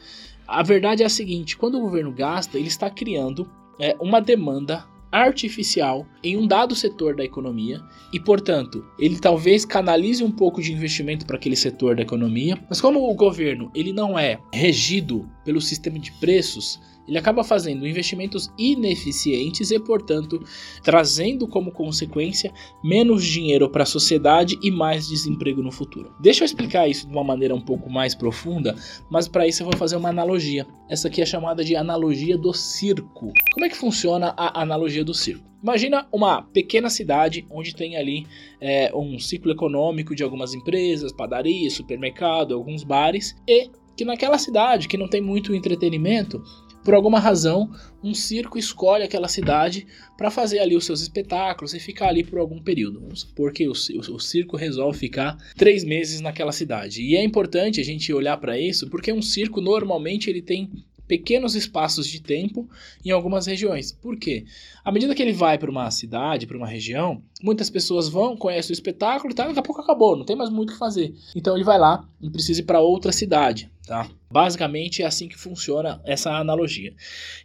A 0.51 0.63
verdade 0.63 1.01
é 1.01 1.05
a 1.05 1.09
seguinte: 1.09 1.55
quando 1.55 1.77
o 1.77 1.81
governo 1.81 2.11
gasta, 2.11 2.57
ele 2.57 2.67
está 2.67 2.89
criando 2.89 3.49
é, 3.79 3.95
uma 4.01 4.19
demanda 4.19 4.85
artificial 5.09 6.05
em 6.21 6.37
um 6.37 6.45
dado 6.45 6.75
setor 6.75 7.15
da 7.15 7.23
economia 7.23 7.81
e, 8.13 8.19
portanto, 8.19 8.85
ele 8.99 9.17
talvez 9.19 9.65
canalize 9.65 10.23
um 10.23 10.31
pouco 10.31 10.61
de 10.61 10.73
investimento 10.73 11.25
para 11.25 11.37
aquele 11.37 11.55
setor 11.55 11.95
da 11.95 12.01
economia. 12.01 12.57
Mas 12.69 12.81
como 12.81 13.09
o 13.09 13.15
governo 13.15 13.71
ele 13.73 13.93
não 13.93 14.19
é 14.19 14.39
regido 14.53 15.29
pelo 15.45 15.61
sistema 15.61 15.97
de 15.97 16.11
preços, 16.13 16.79
ele 17.11 17.17
acaba 17.17 17.43
fazendo 17.43 17.85
investimentos 17.85 18.49
ineficientes 18.57 19.69
e, 19.69 19.77
portanto, 19.77 20.41
trazendo 20.81 21.45
como 21.45 21.69
consequência 21.69 22.53
menos 22.81 23.25
dinheiro 23.25 23.69
para 23.69 23.83
a 23.83 23.85
sociedade 23.85 24.57
e 24.63 24.71
mais 24.71 25.09
desemprego 25.09 25.61
no 25.61 25.73
futuro. 25.73 26.15
Deixa 26.21 26.43
eu 26.43 26.45
explicar 26.45 26.87
isso 26.87 27.05
de 27.05 27.11
uma 27.11 27.23
maneira 27.23 27.53
um 27.53 27.59
pouco 27.59 27.89
mais 27.89 28.15
profunda, 28.15 28.73
mas 29.09 29.27
para 29.27 29.45
isso 29.45 29.61
eu 29.61 29.67
vou 29.67 29.75
fazer 29.75 29.97
uma 29.97 30.07
analogia. 30.07 30.65
Essa 30.89 31.09
aqui 31.09 31.21
é 31.21 31.25
chamada 31.25 31.65
de 31.65 31.75
analogia 31.75 32.37
do 32.37 32.53
circo. 32.53 33.33
Como 33.53 33.65
é 33.65 33.69
que 33.69 33.75
funciona 33.75 34.33
a 34.37 34.61
analogia 34.61 35.03
do 35.03 35.13
circo? 35.13 35.43
Imagina 35.61 36.07
uma 36.13 36.41
pequena 36.41 36.89
cidade 36.89 37.45
onde 37.51 37.75
tem 37.75 37.97
ali 37.97 38.25
é, 38.61 38.89
um 38.95 39.19
ciclo 39.19 39.51
econômico 39.51 40.15
de 40.15 40.23
algumas 40.23 40.53
empresas, 40.53 41.11
padaria, 41.11 41.69
supermercado, 41.69 42.53
alguns 42.53 42.85
bares, 42.85 43.35
e 43.45 43.69
que 43.95 44.05
naquela 44.05 44.37
cidade 44.37 44.87
que 44.87 44.97
não 44.97 45.07
tem 45.07 45.21
muito 45.21 45.53
entretenimento, 45.53 46.41
por 46.83 46.93
alguma 46.93 47.19
razão, 47.19 47.69
um 48.03 48.13
circo 48.13 48.57
escolhe 48.57 49.03
aquela 49.03 49.27
cidade 49.27 49.85
para 50.17 50.31
fazer 50.31 50.59
ali 50.59 50.75
os 50.75 50.85
seus 50.85 51.01
espetáculos 51.01 51.73
e 51.73 51.79
ficar 51.79 52.07
ali 52.07 52.23
por 52.23 52.39
algum 52.39 52.59
período. 52.59 53.01
Vamos 53.01 53.21
supor 53.21 53.53
que 53.53 53.67
o, 53.67 53.71
o, 53.71 54.15
o, 54.15 54.19
circo 54.19 54.57
resolve 54.57 54.97
ficar 54.97 55.37
três 55.55 55.83
meses 55.83 56.21
naquela 56.21 56.51
cidade. 56.51 57.01
E 57.03 57.15
é 57.15 57.23
importante 57.23 57.79
a 57.79 57.83
gente 57.83 58.11
olhar 58.13 58.37
para 58.37 58.59
isso, 58.59 58.89
porque 58.89 59.13
um 59.13 59.21
circo 59.21 59.61
normalmente 59.61 60.29
ele 60.29 60.41
tem 60.41 60.69
pequenos 61.11 61.55
espaços 61.55 62.07
de 62.07 62.21
tempo 62.21 62.69
em 63.03 63.11
algumas 63.11 63.45
regiões. 63.45 63.91
Por 63.91 64.17
quê? 64.17 64.45
À 64.81 64.93
medida 64.93 65.13
que 65.13 65.21
ele 65.21 65.33
vai 65.33 65.57
para 65.57 65.69
uma 65.69 65.91
cidade, 65.91 66.47
para 66.47 66.55
uma 66.55 66.65
região, 66.65 67.21
muitas 67.43 67.69
pessoas 67.69 68.07
vão, 68.07 68.37
conhecem 68.37 68.71
o 68.71 68.73
espetáculo 68.73 69.33
e 69.33 69.35
tá, 69.35 69.45
daqui 69.45 69.59
a 69.59 69.63
pouco 69.63 69.81
acabou, 69.81 70.15
não 70.15 70.23
tem 70.23 70.37
mais 70.37 70.49
muito 70.49 70.69
o 70.69 70.73
que 70.73 70.79
fazer. 70.79 71.13
Então 71.35 71.55
ele 71.55 71.65
vai 71.65 71.77
lá 71.77 72.07
e 72.21 72.29
precisa 72.29 72.61
ir 72.61 72.63
para 72.63 72.79
outra 72.79 73.11
cidade, 73.11 73.69
tá? 73.85 74.09
Basicamente 74.31 75.03
é 75.03 75.05
assim 75.05 75.27
que 75.27 75.37
funciona 75.37 76.01
essa 76.05 76.31
analogia. 76.31 76.93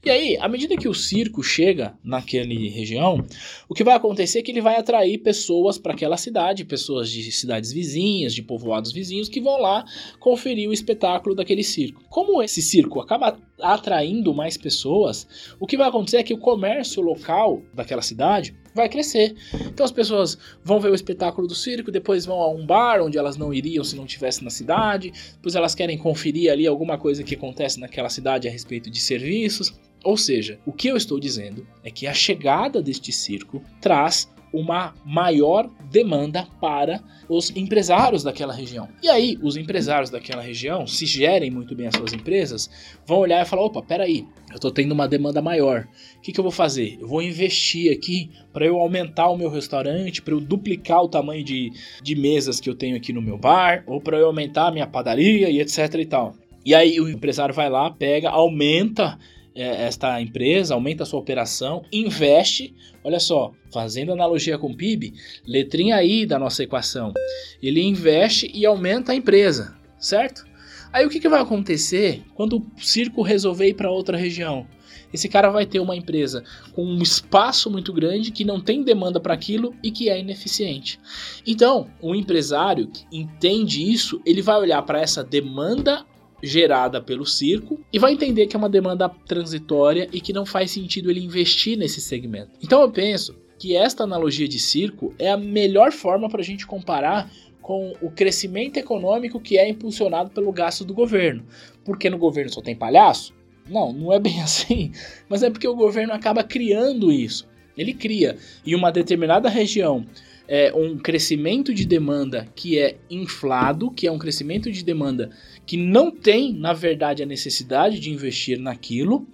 E 0.04 0.10
aí, 0.10 0.36
à 0.36 0.48
medida 0.48 0.76
que 0.76 0.88
o 0.88 0.94
circo 0.94 1.42
chega 1.42 1.98
naquela 2.02 2.46
região, 2.46 3.24
o 3.68 3.74
que 3.74 3.82
vai 3.82 3.94
acontecer 3.94 4.38
é 4.38 4.42
que 4.42 4.50
ele 4.50 4.60
vai 4.60 4.76
atrair 4.76 5.18
pessoas 5.18 5.78
para 5.78 5.92
aquela 5.92 6.16
cidade, 6.16 6.64
pessoas 6.64 7.10
de 7.10 7.30
cidades 7.32 7.72
vizinhas, 7.72 8.34
de 8.34 8.42
povoados 8.42 8.92
vizinhos, 8.92 9.28
que 9.28 9.40
vão 9.40 9.60
lá 9.60 9.84
conferir 10.20 10.68
o 10.68 10.72
espetáculo 10.72 11.34
daquele 11.34 11.64
circo. 11.64 12.04
Como 12.08 12.42
esse 12.42 12.62
circo 12.62 13.00
acaba 13.00 13.36
atraindo 13.60 14.34
mais 14.34 14.56
pessoas, 14.56 15.26
o 15.58 15.66
que 15.66 15.76
vai 15.76 15.88
acontecer 15.88 16.18
é 16.18 16.22
que 16.22 16.34
o 16.34 16.38
comércio 16.38 17.02
local 17.02 17.62
daquela 17.74 18.02
cidade 18.02 18.54
vai 18.76 18.88
crescer. 18.88 19.34
Então 19.54 19.84
as 19.84 19.90
pessoas 19.90 20.38
vão 20.62 20.78
ver 20.78 20.90
o 20.90 20.94
espetáculo 20.94 21.48
do 21.48 21.54
circo, 21.54 21.90
depois 21.90 22.24
vão 22.24 22.40
a 22.40 22.50
um 22.50 22.64
bar 22.64 23.02
onde 23.02 23.18
elas 23.18 23.36
não 23.36 23.52
iriam 23.52 23.82
se 23.82 23.96
não 23.96 24.04
estivesse 24.04 24.44
na 24.44 24.50
cidade, 24.50 25.12
depois 25.34 25.56
elas 25.56 25.74
querem 25.74 25.98
conferir 25.98 26.52
ali 26.52 26.66
alguma 26.66 26.96
coisa 26.96 27.24
que 27.24 27.34
acontece 27.34 27.80
naquela 27.80 28.08
cidade 28.08 28.46
a 28.46 28.50
respeito 28.50 28.90
de 28.90 29.00
serviços. 29.00 29.74
Ou 30.04 30.16
seja, 30.16 30.60
o 30.64 30.72
que 30.72 30.86
eu 30.86 30.96
estou 30.96 31.18
dizendo 31.18 31.66
é 31.82 31.90
que 31.90 32.06
a 32.06 32.14
chegada 32.14 32.80
deste 32.80 33.10
circo 33.10 33.60
traz 33.80 34.28
uma 34.56 34.94
maior 35.04 35.68
demanda 35.90 36.46
para 36.60 37.02
os 37.28 37.54
empresários 37.54 38.22
daquela 38.22 38.52
região. 38.52 38.88
E 39.02 39.08
aí, 39.08 39.38
os 39.42 39.56
empresários 39.56 40.10
daquela 40.10 40.42
região, 40.42 40.86
se 40.86 41.04
gerem 41.04 41.50
muito 41.50 41.74
bem 41.74 41.86
as 41.86 41.94
suas 41.94 42.12
empresas, 42.12 42.70
vão 43.06 43.18
olhar 43.18 43.42
e 43.42 43.48
falar: 43.48 43.62
opa, 43.62 43.82
peraí, 43.82 44.26
eu 44.50 44.56
estou 44.56 44.70
tendo 44.70 44.92
uma 44.92 45.06
demanda 45.06 45.42
maior. 45.42 45.86
O 46.16 46.20
que, 46.20 46.32
que 46.32 46.40
eu 46.40 46.44
vou 46.44 46.52
fazer? 46.52 46.96
Eu 47.00 47.06
vou 47.06 47.20
investir 47.20 47.92
aqui 47.92 48.30
para 48.52 48.64
eu 48.64 48.80
aumentar 48.80 49.28
o 49.28 49.36
meu 49.36 49.50
restaurante, 49.50 50.22
para 50.22 50.34
eu 50.34 50.40
duplicar 50.40 51.02
o 51.02 51.08
tamanho 51.08 51.44
de, 51.44 51.70
de 52.02 52.14
mesas 52.14 52.60
que 52.60 52.70
eu 52.70 52.74
tenho 52.74 52.96
aqui 52.96 53.12
no 53.12 53.22
meu 53.22 53.36
bar, 53.36 53.84
ou 53.86 54.00
para 54.00 54.18
eu 54.18 54.26
aumentar 54.26 54.68
a 54.68 54.72
minha 54.72 54.86
padaria 54.86 55.50
e 55.50 55.60
etc 55.60 55.94
e 55.94 56.06
tal. 56.06 56.34
E 56.64 56.74
aí 56.74 57.00
o 57.00 57.08
empresário 57.08 57.54
vai 57.54 57.70
lá, 57.70 57.90
pega, 57.90 58.30
aumenta 58.30 59.18
esta 59.56 60.20
empresa, 60.20 60.74
aumenta 60.74 61.02
a 61.02 61.06
sua 61.06 61.18
operação, 61.18 61.82
investe, 61.90 62.74
olha 63.02 63.18
só, 63.18 63.52
fazendo 63.72 64.12
analogia 64.12 64.58
com 64.58 64.68
o 64.68 64.76
PIB, 64.76 65.14
letrinha 65.46 65.96
aí 65.96 66.26
da 66.26 66.38
nossa 66.38 66.62
equação, 66.62 67.14
ele 67.62 67.82
investe 67.82 68.50
e 68.54 68.66
aumenta 68.66 69.12
a 69.12 69.14
empresa, 69.14 69.74
certo? 69.98 70.44
Aí 70.92 71.04
o 71.04 71.10
que, 71.10 71.20
que 71.20 71.28
vai 71.28 71.40
acontecer 71.40 72.22
quando 72.34 72.58
o 72.58 72.80
circo 72.80 73.22
resolver 73.22 73.68
ir 73.68 73.74
para 73.74 73.90
outra 73.90 74.16
região? 74.16 74.66
Esse 75.12 75.28
cara 75.28 75.50
vai 75.50 75.64
ter 75.64 75.80
uma 75.80 75.96
empresa 75.96 76.44
com 76.74 76.84
um 76.84 77.00
espaço 77.00 77.70
muito 77.70 77.92
grande 77.92 78.30
que 78.30 78.44
não 78.44 78.60
tem 78.60 78.82
demanda 78.82 79.20
para 79.20 79.34
aquilo 79.34 79.74
e 79.82 79.90
que 79.90 80.08
é 80.08 80.18
ineficiente. 80.18 81.00
Então, 81.46 81.88
o 82.02 82.14
empresário 82.14 82.88
que 82.88 83.04
entende 83.10 83.90
isso, 83.90 84.20
ele 84.26 84.42
vai 84.42 84.58
olhar 84.58 84.82
para 84.82 85.00
essa 85.00 85.22
demanda 85.22 86.04
gerada 86.42 87.00
pelo 87.00 87.24
circo 87.24 87.80
e 87.92 87.98
vai 87.98 88.12
entender 88.12 88.46
que 88.46 88.56
é 88.56 88.58
uma 88.58 88.68
demanda 88.68 89.08
transitória 89.08 90.08
e 90.12 90.20
que 90.20 90.32
não 90.32 90.44
faz 90.44 90.70
sentido 90.70 91.10
ele 91.10 91.24
investir 91.24 91.76
nesse 91.76 92.00
segmento. 92.00 92.50
Então 92.62 92.80
eu 92.80 92.90
penso 92.90 93.34
que 93.58 93.74
esta 93.74 94.04
analogia 94.04 94.46
de 94.46 94.58
circo 94.58 95.14
é 95.18 95.30
a 95.30 95.36
melhor 95.36 95.92
forma 95.92 96.28
para 96.28 96.40
a 96.40 96.44
gente 96.44 96.66
comparar 96.66 97.30
com 97.62 97.94
o 98.00 98.10
crescimento 98.10 98.76
econômico 98.76 99.40
que 99.40 99.58
é 99.58 99.68
impulsionado 99.68 100.30
pelo 100.30 100.52
gasto 100.52 100.84
do 100.84 100.94
governo. 100.94 101.44
Porque 101.84 102.08
no 102.08 102.18
governo 102.18 102.52
só 102.52 102.60
tem 102.60 102.76
palhaço? 102.76 103.34
Não, 103.68 103.92
não 103.92 104.12
é 104.12 104.20
bem 104.20 104.40
assim. 104.42 104.92
Mas 105.28 105.42
é 105.42 105.50
porque 105.50 105.66
o 105.66 105.74
governo 105.74 106.12
acaba 106.12 106.44
criando 106.44 107.10
isso. 107.10 107.48
Ele 107.76 107.92
cria 107.92 108.36
em 108.64 108.74
uma 108.74 108.92
determinada 108.92 109.48
região 109.48 110.06
é, 110.48 110.72
um 110.74 110.96
crescimento 110.96 111.74
de 111.74 111.84
demanda 111.84 112.48
que 112.54 112.78
é 112.78 112.96
inflado, 113.10 113.90
que 113.90 114.06
é 114.06 114.12
um 114.12 114.18
crescimento 114.18 114.70
de 114.70 114.84
demanda 114.84 115.30
que 115.66 115.76
não 115.76 116.10
tem, 116.10 116.52
na 116.52 116.72
verdade, 116.72 117.22
a 117.22 117.26
necessidade 117.26 117.98
de 117.98 118.10
investir 118.10 118.58
naquilo, 118.58 119.26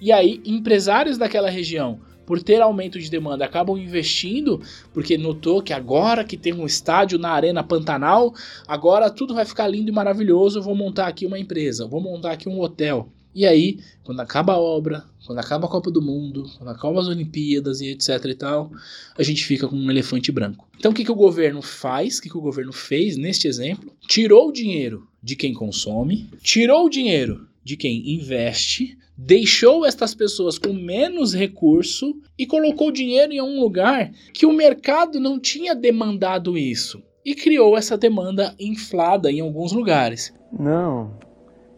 e 0.00 0.12
aí 0.12 0.40
empresários 0.44 1.18
daquela 1.18 1.50
região, 1.50 2.00
por 2.24 2.40
ter 2.40 2.60
aumento 2.60 2.98
de 3.00 3.10
demanda, 3.10 3.44
acabam 3.44 3.76
investindo, 3.76 4.60
porque 4.94 5.18
notou 5.18 5.60
que 5.60 5.72
agora 5.72 6.22
que 6.22 6.36
tem 6.36 6.52
um 6.52 6.64
estádio 6.64 7.18
na 7.18 7.30
Arena 7.30 7.64
Pantanal, 7.64 8.32
agora 8.68 9.10
tudo 9.10 9.34
vai 9.34 9.44
ficar 9.44 9.66
lindo 9.66 9.90
e 9.90 9.92
maravilhoso, 9.92 10.62
vou 10.62 10.76
montar 10.76 11.08
aqui 11.08 11.26
uma 11.26 11.40
empresa, 11.40 11.88
vou 11.88 12.00
montar 12.00 12.30
aqui 12.30 12.48
um 12.48 12.60
hotel. 12.60 13.08
E 13.34 13.46
aí, 13.46 13.78
quando 14.02 14.20
acaba 14.20 14.54
a 14.54 14.58
obra, 14.58 15.04
quando 15.24 15.38
acaba 15.38 15.66
a 15.66 15.70
Copa 15.70 15.90
do 15.90 16.02
Mundo, 16.02 16.50
quando 16.58 16.70
acabam 16.70 16.98
as 16.98 17.06
Olimpíadas 17.06 17.80
e 17.80 17.90
etc 17.90 18.24
e 18.24 18.34
tal, 18.34 18.72
a 19.16 19.22
gente 19.22 19.44
fica 19.44 19.68
com 19.68 19.76
um 19.76 19.90
elefante 19.90 20.32
branco. 20.32 20.68
Então 20.78 20.90
o 20.90 20.94
que, 20.94 21.04
que 21.04 21.12
o 21.12 21.16
governo 21.16 21.62
faz, 21.62 22.18
o 22.18 22.22
que, 22.22 22.28
que 22.28 22.38
o 22.38 22.42
governo 22.42 22.72
fez 22.72 23.16
neste 23.16 23.46
exemplo? 23.46 23.92
Tirou 24.08 24.48
o 24.48 24.52
dinheiro 24.52 25.06
de 25.22 25.36
quem 25.36 25.52
consome, 25.52 26.28
tirou 26.42 26.86
o 26.86 26.90
dinheiro 26.90 27.46
de 27.62 27.76
quem 27.76 28.14
investe, 28.14 28.98
deixou 29.16 29.84
estas 29.84 30.14
pessoas 30.14 30.58
com 30.58 30.72
menos 30.72 31.34
recurso 31.34 32.18
e 32.38 32.46
colocou 32.46 32.88
o 32.88 32.92
dinheiro 32.92 33.32
em 33.32 33.40
um 33.40 33.60
lugar 33.60 34.10
que 34.32 34.46
o 34.46 34.52
mercado 34.52 35.20
não 35.20 35.38
tinha 35.38 35.74
demandado 35.74 36.56
isso 36.56 37.02
e 37.24 37.34
criou 37.34 37.76
essa 37.76 37.98
demanda 37.98 38.54
inflada 38.58 39.30
em 39.30 39.40
alguns 39.40 39.72
lugares. 39.72 40.32
Não, 40.58 41.16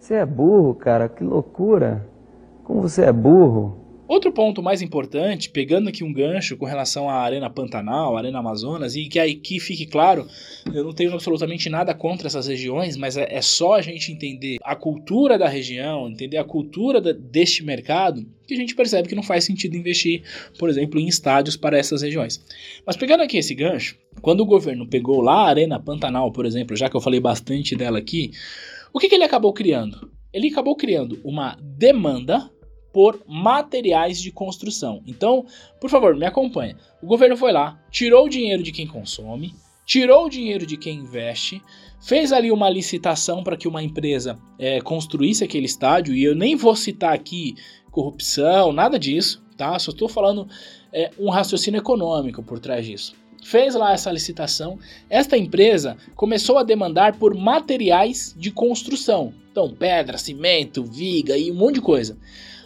você 0.03 0.15
é 0.15 0.27
burro, 0.27 0.75
cara, 0.75 1.09
que 1.09 1.23
loucura. 1.23 2.05
Como 2.65 2.83
você 2.83 3.03
é 3.03 3.13
burro. 3.13 3.79
Outro 4.09 4.33
ponto 4.33 4.61
mais 4.61 4.83
importante, 4.83 5.49
pegando 5.49 5.89
aqui 5.89 6.03
um 6.03 6.13
gancho 6.13 6.57
com 6.57 6.67
relação 6.67 7.09
à 7.09 7.15
Arena 7.15 7.49
Pantanal, 7.49 8.17
Arena 8.17 8.41
Amazonas, 8.41 8.97
e 8.97 9.07
que 9.07 9.21
aqui 9.21 9.61
fique 9.61 9.87
claro, 9.87 10.27
eu 10.75 10.83
não 10.83 10.93
tenho 10.93 11.15
absolutamente 11.15 11.71
nada 11.71 11.95
contra 11.95 12.27
essas 12.27 12.49
regiões, 12.49 12.97
mas 12.97 13.17
é, 13.17 13.29
é 13.31 13.41
só 13.41 13.75
a 13.75 13.81
gente 13.81 14.11
entender 14.11 14.59
a 14.65 14.75
cultura 14.75 15.39
da 15.39 15.49
região, 15.49 16.09
entender 16.09 16.37
a 16.37 16.45
cultura 16.45 17.01
deste 17.01 17.65
mercado, 17.65 18.27
que 18.45 18.55
a 18.55 18.57
gente 18.57 18.75
percebe 18.75 19.09
que 19.09 19.15
não 19.15 19.23
faz 19.23 19.45
sentido 19.45 19.77
investir, 19.77 20.25
por 20.59 20.69
exemplo, 20.69 20.99
em 20.99 21.07
estádios 21.07 21.57
para 21.57 21.79
essas 21.79 22.03
regiões. 22.03 22.45
Mas 22.85 22.97
pegando 22.97 23.23
aqui 23.23 23.39
esse 23.39 23.55
gancho, 23.55 23.97
quando 24.21 24.41
o 24.41 24.47
governo 24.47 24.87
pegou 24.87 25.21
lá 25.21 25.47
a 25.47 25.49
Arena 25.49 25.81
Pantanal, 25.81 26.33
por 26.33 26.45
exemplo, 26.45 26.77
já 26.77 26.91
que 26.91 26.97
eu 26.97 27.01
falei 27.01 27.21
bastante 27.21 27.77
dela 27.77 27.99
aqui, 27.99 28.33
o 28.93 28.99
que, 28.99 29.09
que 29.09 29.15
ele 29.15 29.25
acabou 29.25 29.53
criando? 29.53 30.11
Ele 30.33 30.49
acabou 30.49 30.77
criando 30.77 31.21
uma 31.25 31.57
demanda 31.61 32.51
por 32.93 33.23
materiais 33.27 34.21
de 34.21 34.31
construção. 34.31 35.03
Então, 35.07 35.47
por 35.81 35.89
favor, 35.89 36.15
me 36.15 36.27
acompanhe. 36.27 36.77
O 37.03 37.07
governo 37.07 37.37
foi 37.37 37.53
lá, 37.53 37.81
tirou 37.91 38.27
o 38.27 38.29
dinheiro 38.29 38.63
de 38.63 38.71
quem 38.71 38.87
consome, 38.87 39.55
tirou 39.87 40.27
o 40.27 40.29
dinheiro 40.29 40.67
de 40.67 40.77
quem 40.77 40.99
investe, 40.99 41.63
fez 42.01 42.33
ali 42.33 42.51
uma 42.51 42.69
licitação 42.69 43.43
para 43.43 43.57
que 43.57 43.67
uma 43.67 43.83
empresa 43.83 44.39
é, 44.59 44.81
construísse 44.81 45.43
aquele 45.43 45.67
estádio, 45.67 46.15
e 46.15 46.23
eu 46.23 46.35
nem 46.35 46.55
vou 46.55 46.77
citar 46.77 47.15
aqui 47.15 47.55
corrupção, 47.91 48.73
nada 48.73 48.99
disso, 48.99 49.43
tá? 49.57 49.79
Só 49.79 49.91
estou 49.91 50.09
falando 50.09 50.47
é, 50.93 51.11
um 51.19 51.31
raciocínio 51.31 51.79
econômico 51.79 52.43
por 52.43 52.59
trás 52.59 52.85
disso 52.85 53.22
fez 53.43 53.75
lá 53.75 53.93
essa 53.93 54.11
licitação. 54.11 54.79
Esta 55.11 55.37
empresa 55.37 55.97
começou 56.15 56.59
a 56.59 56.63
demandar 56.63 57.19
por 57.19 57.35
materiais 57.35 58.35
de 58.39 58.51
construção. 58.51 59.35
Então, 59.51 59.75
pedra, 59.75 60.17
cimento, 60.17 60.85
viga 60.85 61.37
e 61.37 61.51
um 61.51 61.55
monte 61.55 61.75
de 61.75 61.81
coisa. 61.83 62.17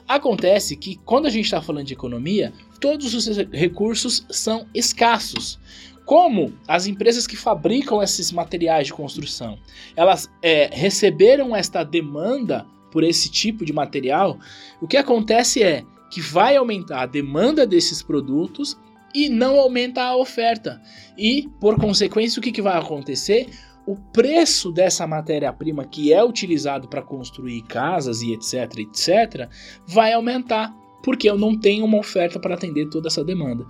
Acontece 0.06 0.76
que 0.76 0.96
quando 1.04 1.26
a 1.26 1.30
gente 1.30 1.46
está 1.46 1.60
falando 1.60 1.86
de 1.86 1.94
economia, 1.94 2.52
todos 2.80 3.12
os 3.14 3.26
recursos 3.50 4.24
são 4.30 4.66
escassos. 4.72 5.58
Como 6.04 6.52
as 6.68 6.86
empresas 6.86 7.26
que 7.26 7.36
fabricam 7.36 8.00
esses 8.00 8.30
materiais 8.30 8.86
de 8.86 8.92
construção, 8.92 9.58
elas 9.96 10.30
é, 10.40 10.70
receberam 10.72 11.56
esta 11.56 11.82
demanda 11.82 12.64
por 12.92 13.02
esse 13.02 13.28
tipo 13.28 13.64
de 13.64 13.72
material, 13.72 14.38
o 14.80 14.86
que 14.86 14.96
acontece 14.96 15.62
é 15.64 15.84
que 16.08 16.20
vai 16.20 16.56
aumentar 16.56 17.02
a 17.02 17.06
demanda 17.06 17.66
desses 17.66 18.00
produtos 18.00 18.78
e 19.16 19.30
não 19.30 19.58
aumenta 19.58 20.02
a 20.02 20.14
oferta. 20.14 20.82
E, 21.16 21.48
por 21.58 21.80
consequência, 21.80 22.38
o 22.38 22.42
que, 22.42 22.52
que 22.52 22.60
vai 22.60 22.76
acontecer? 22.76 23.48
O 23.86 23.96
preço 23.96 24.70
dessa 24.70 25.06
matéria-prima 25.06 25.86
que 25.86 26.12
é 26.12 26.22
utilizado 26.22 26.86
para 26.86 27.00
construir 27.00 27.62
casas 27.62 28.20
e 28.20 28.34
etc, 28.34 28.78
etc, 28.78 29.48
vai 29.86 30.12
aumentar 30.12 30.76
porque 31.02 31.30
eu 31.30 31.38
não 31.38 31.56
tenho 31.58 31.84
uma 31.84 31.98
oferta 31.98 32.38
para 32.38 32.56
atender 32.56 32.90
toda 32.90 33.06
essa 33.06 33.24
demanda. 33.24 33.64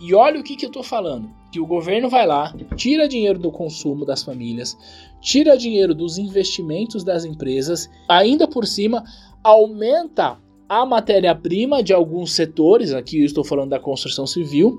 E 0.00 0.12
olha 0.12 0.40
o 0.40 0.42
que, 0.42 0.56
que 0.56 0.66
eu 0.66 0.70
estou 0.70 0.82
falando: 0.82 1.30
que 1.50 1.60
o 1.60 1.66
governo 1.66 2.10
vai 2.10 2.26
lá, 2.26 2.52
tira 2.76 3.08
dinheiro 3.08 3.38
do 3.38 3.52
consumo 3.52 4.04
das 4.04 4.24
famílias, 4.24 4.76
tira 5.20 5.56
dinheiro 5.56 5.94
dos 5.94 6.18
investimentos 6.18 7.04
das 7.04 7.24
empresas, 7.24 7.88
ainda 8.08 8.46
por 8.48 8.66
cima 8.66 9.04
aumenta 9.42 10.36
a 10.70 10.86
matéria-prima 10.86 11.82
de 11.82 11.92
alguns 11.92 12.32
setores, 12.32 12.92
aqui 12.92 13.18
eu 13.18 13.26
estou 13.26 13.42
falando 13.42 13.70
da 13.70 13.80
construção 13.80 14.24
civil, 14.24 14.78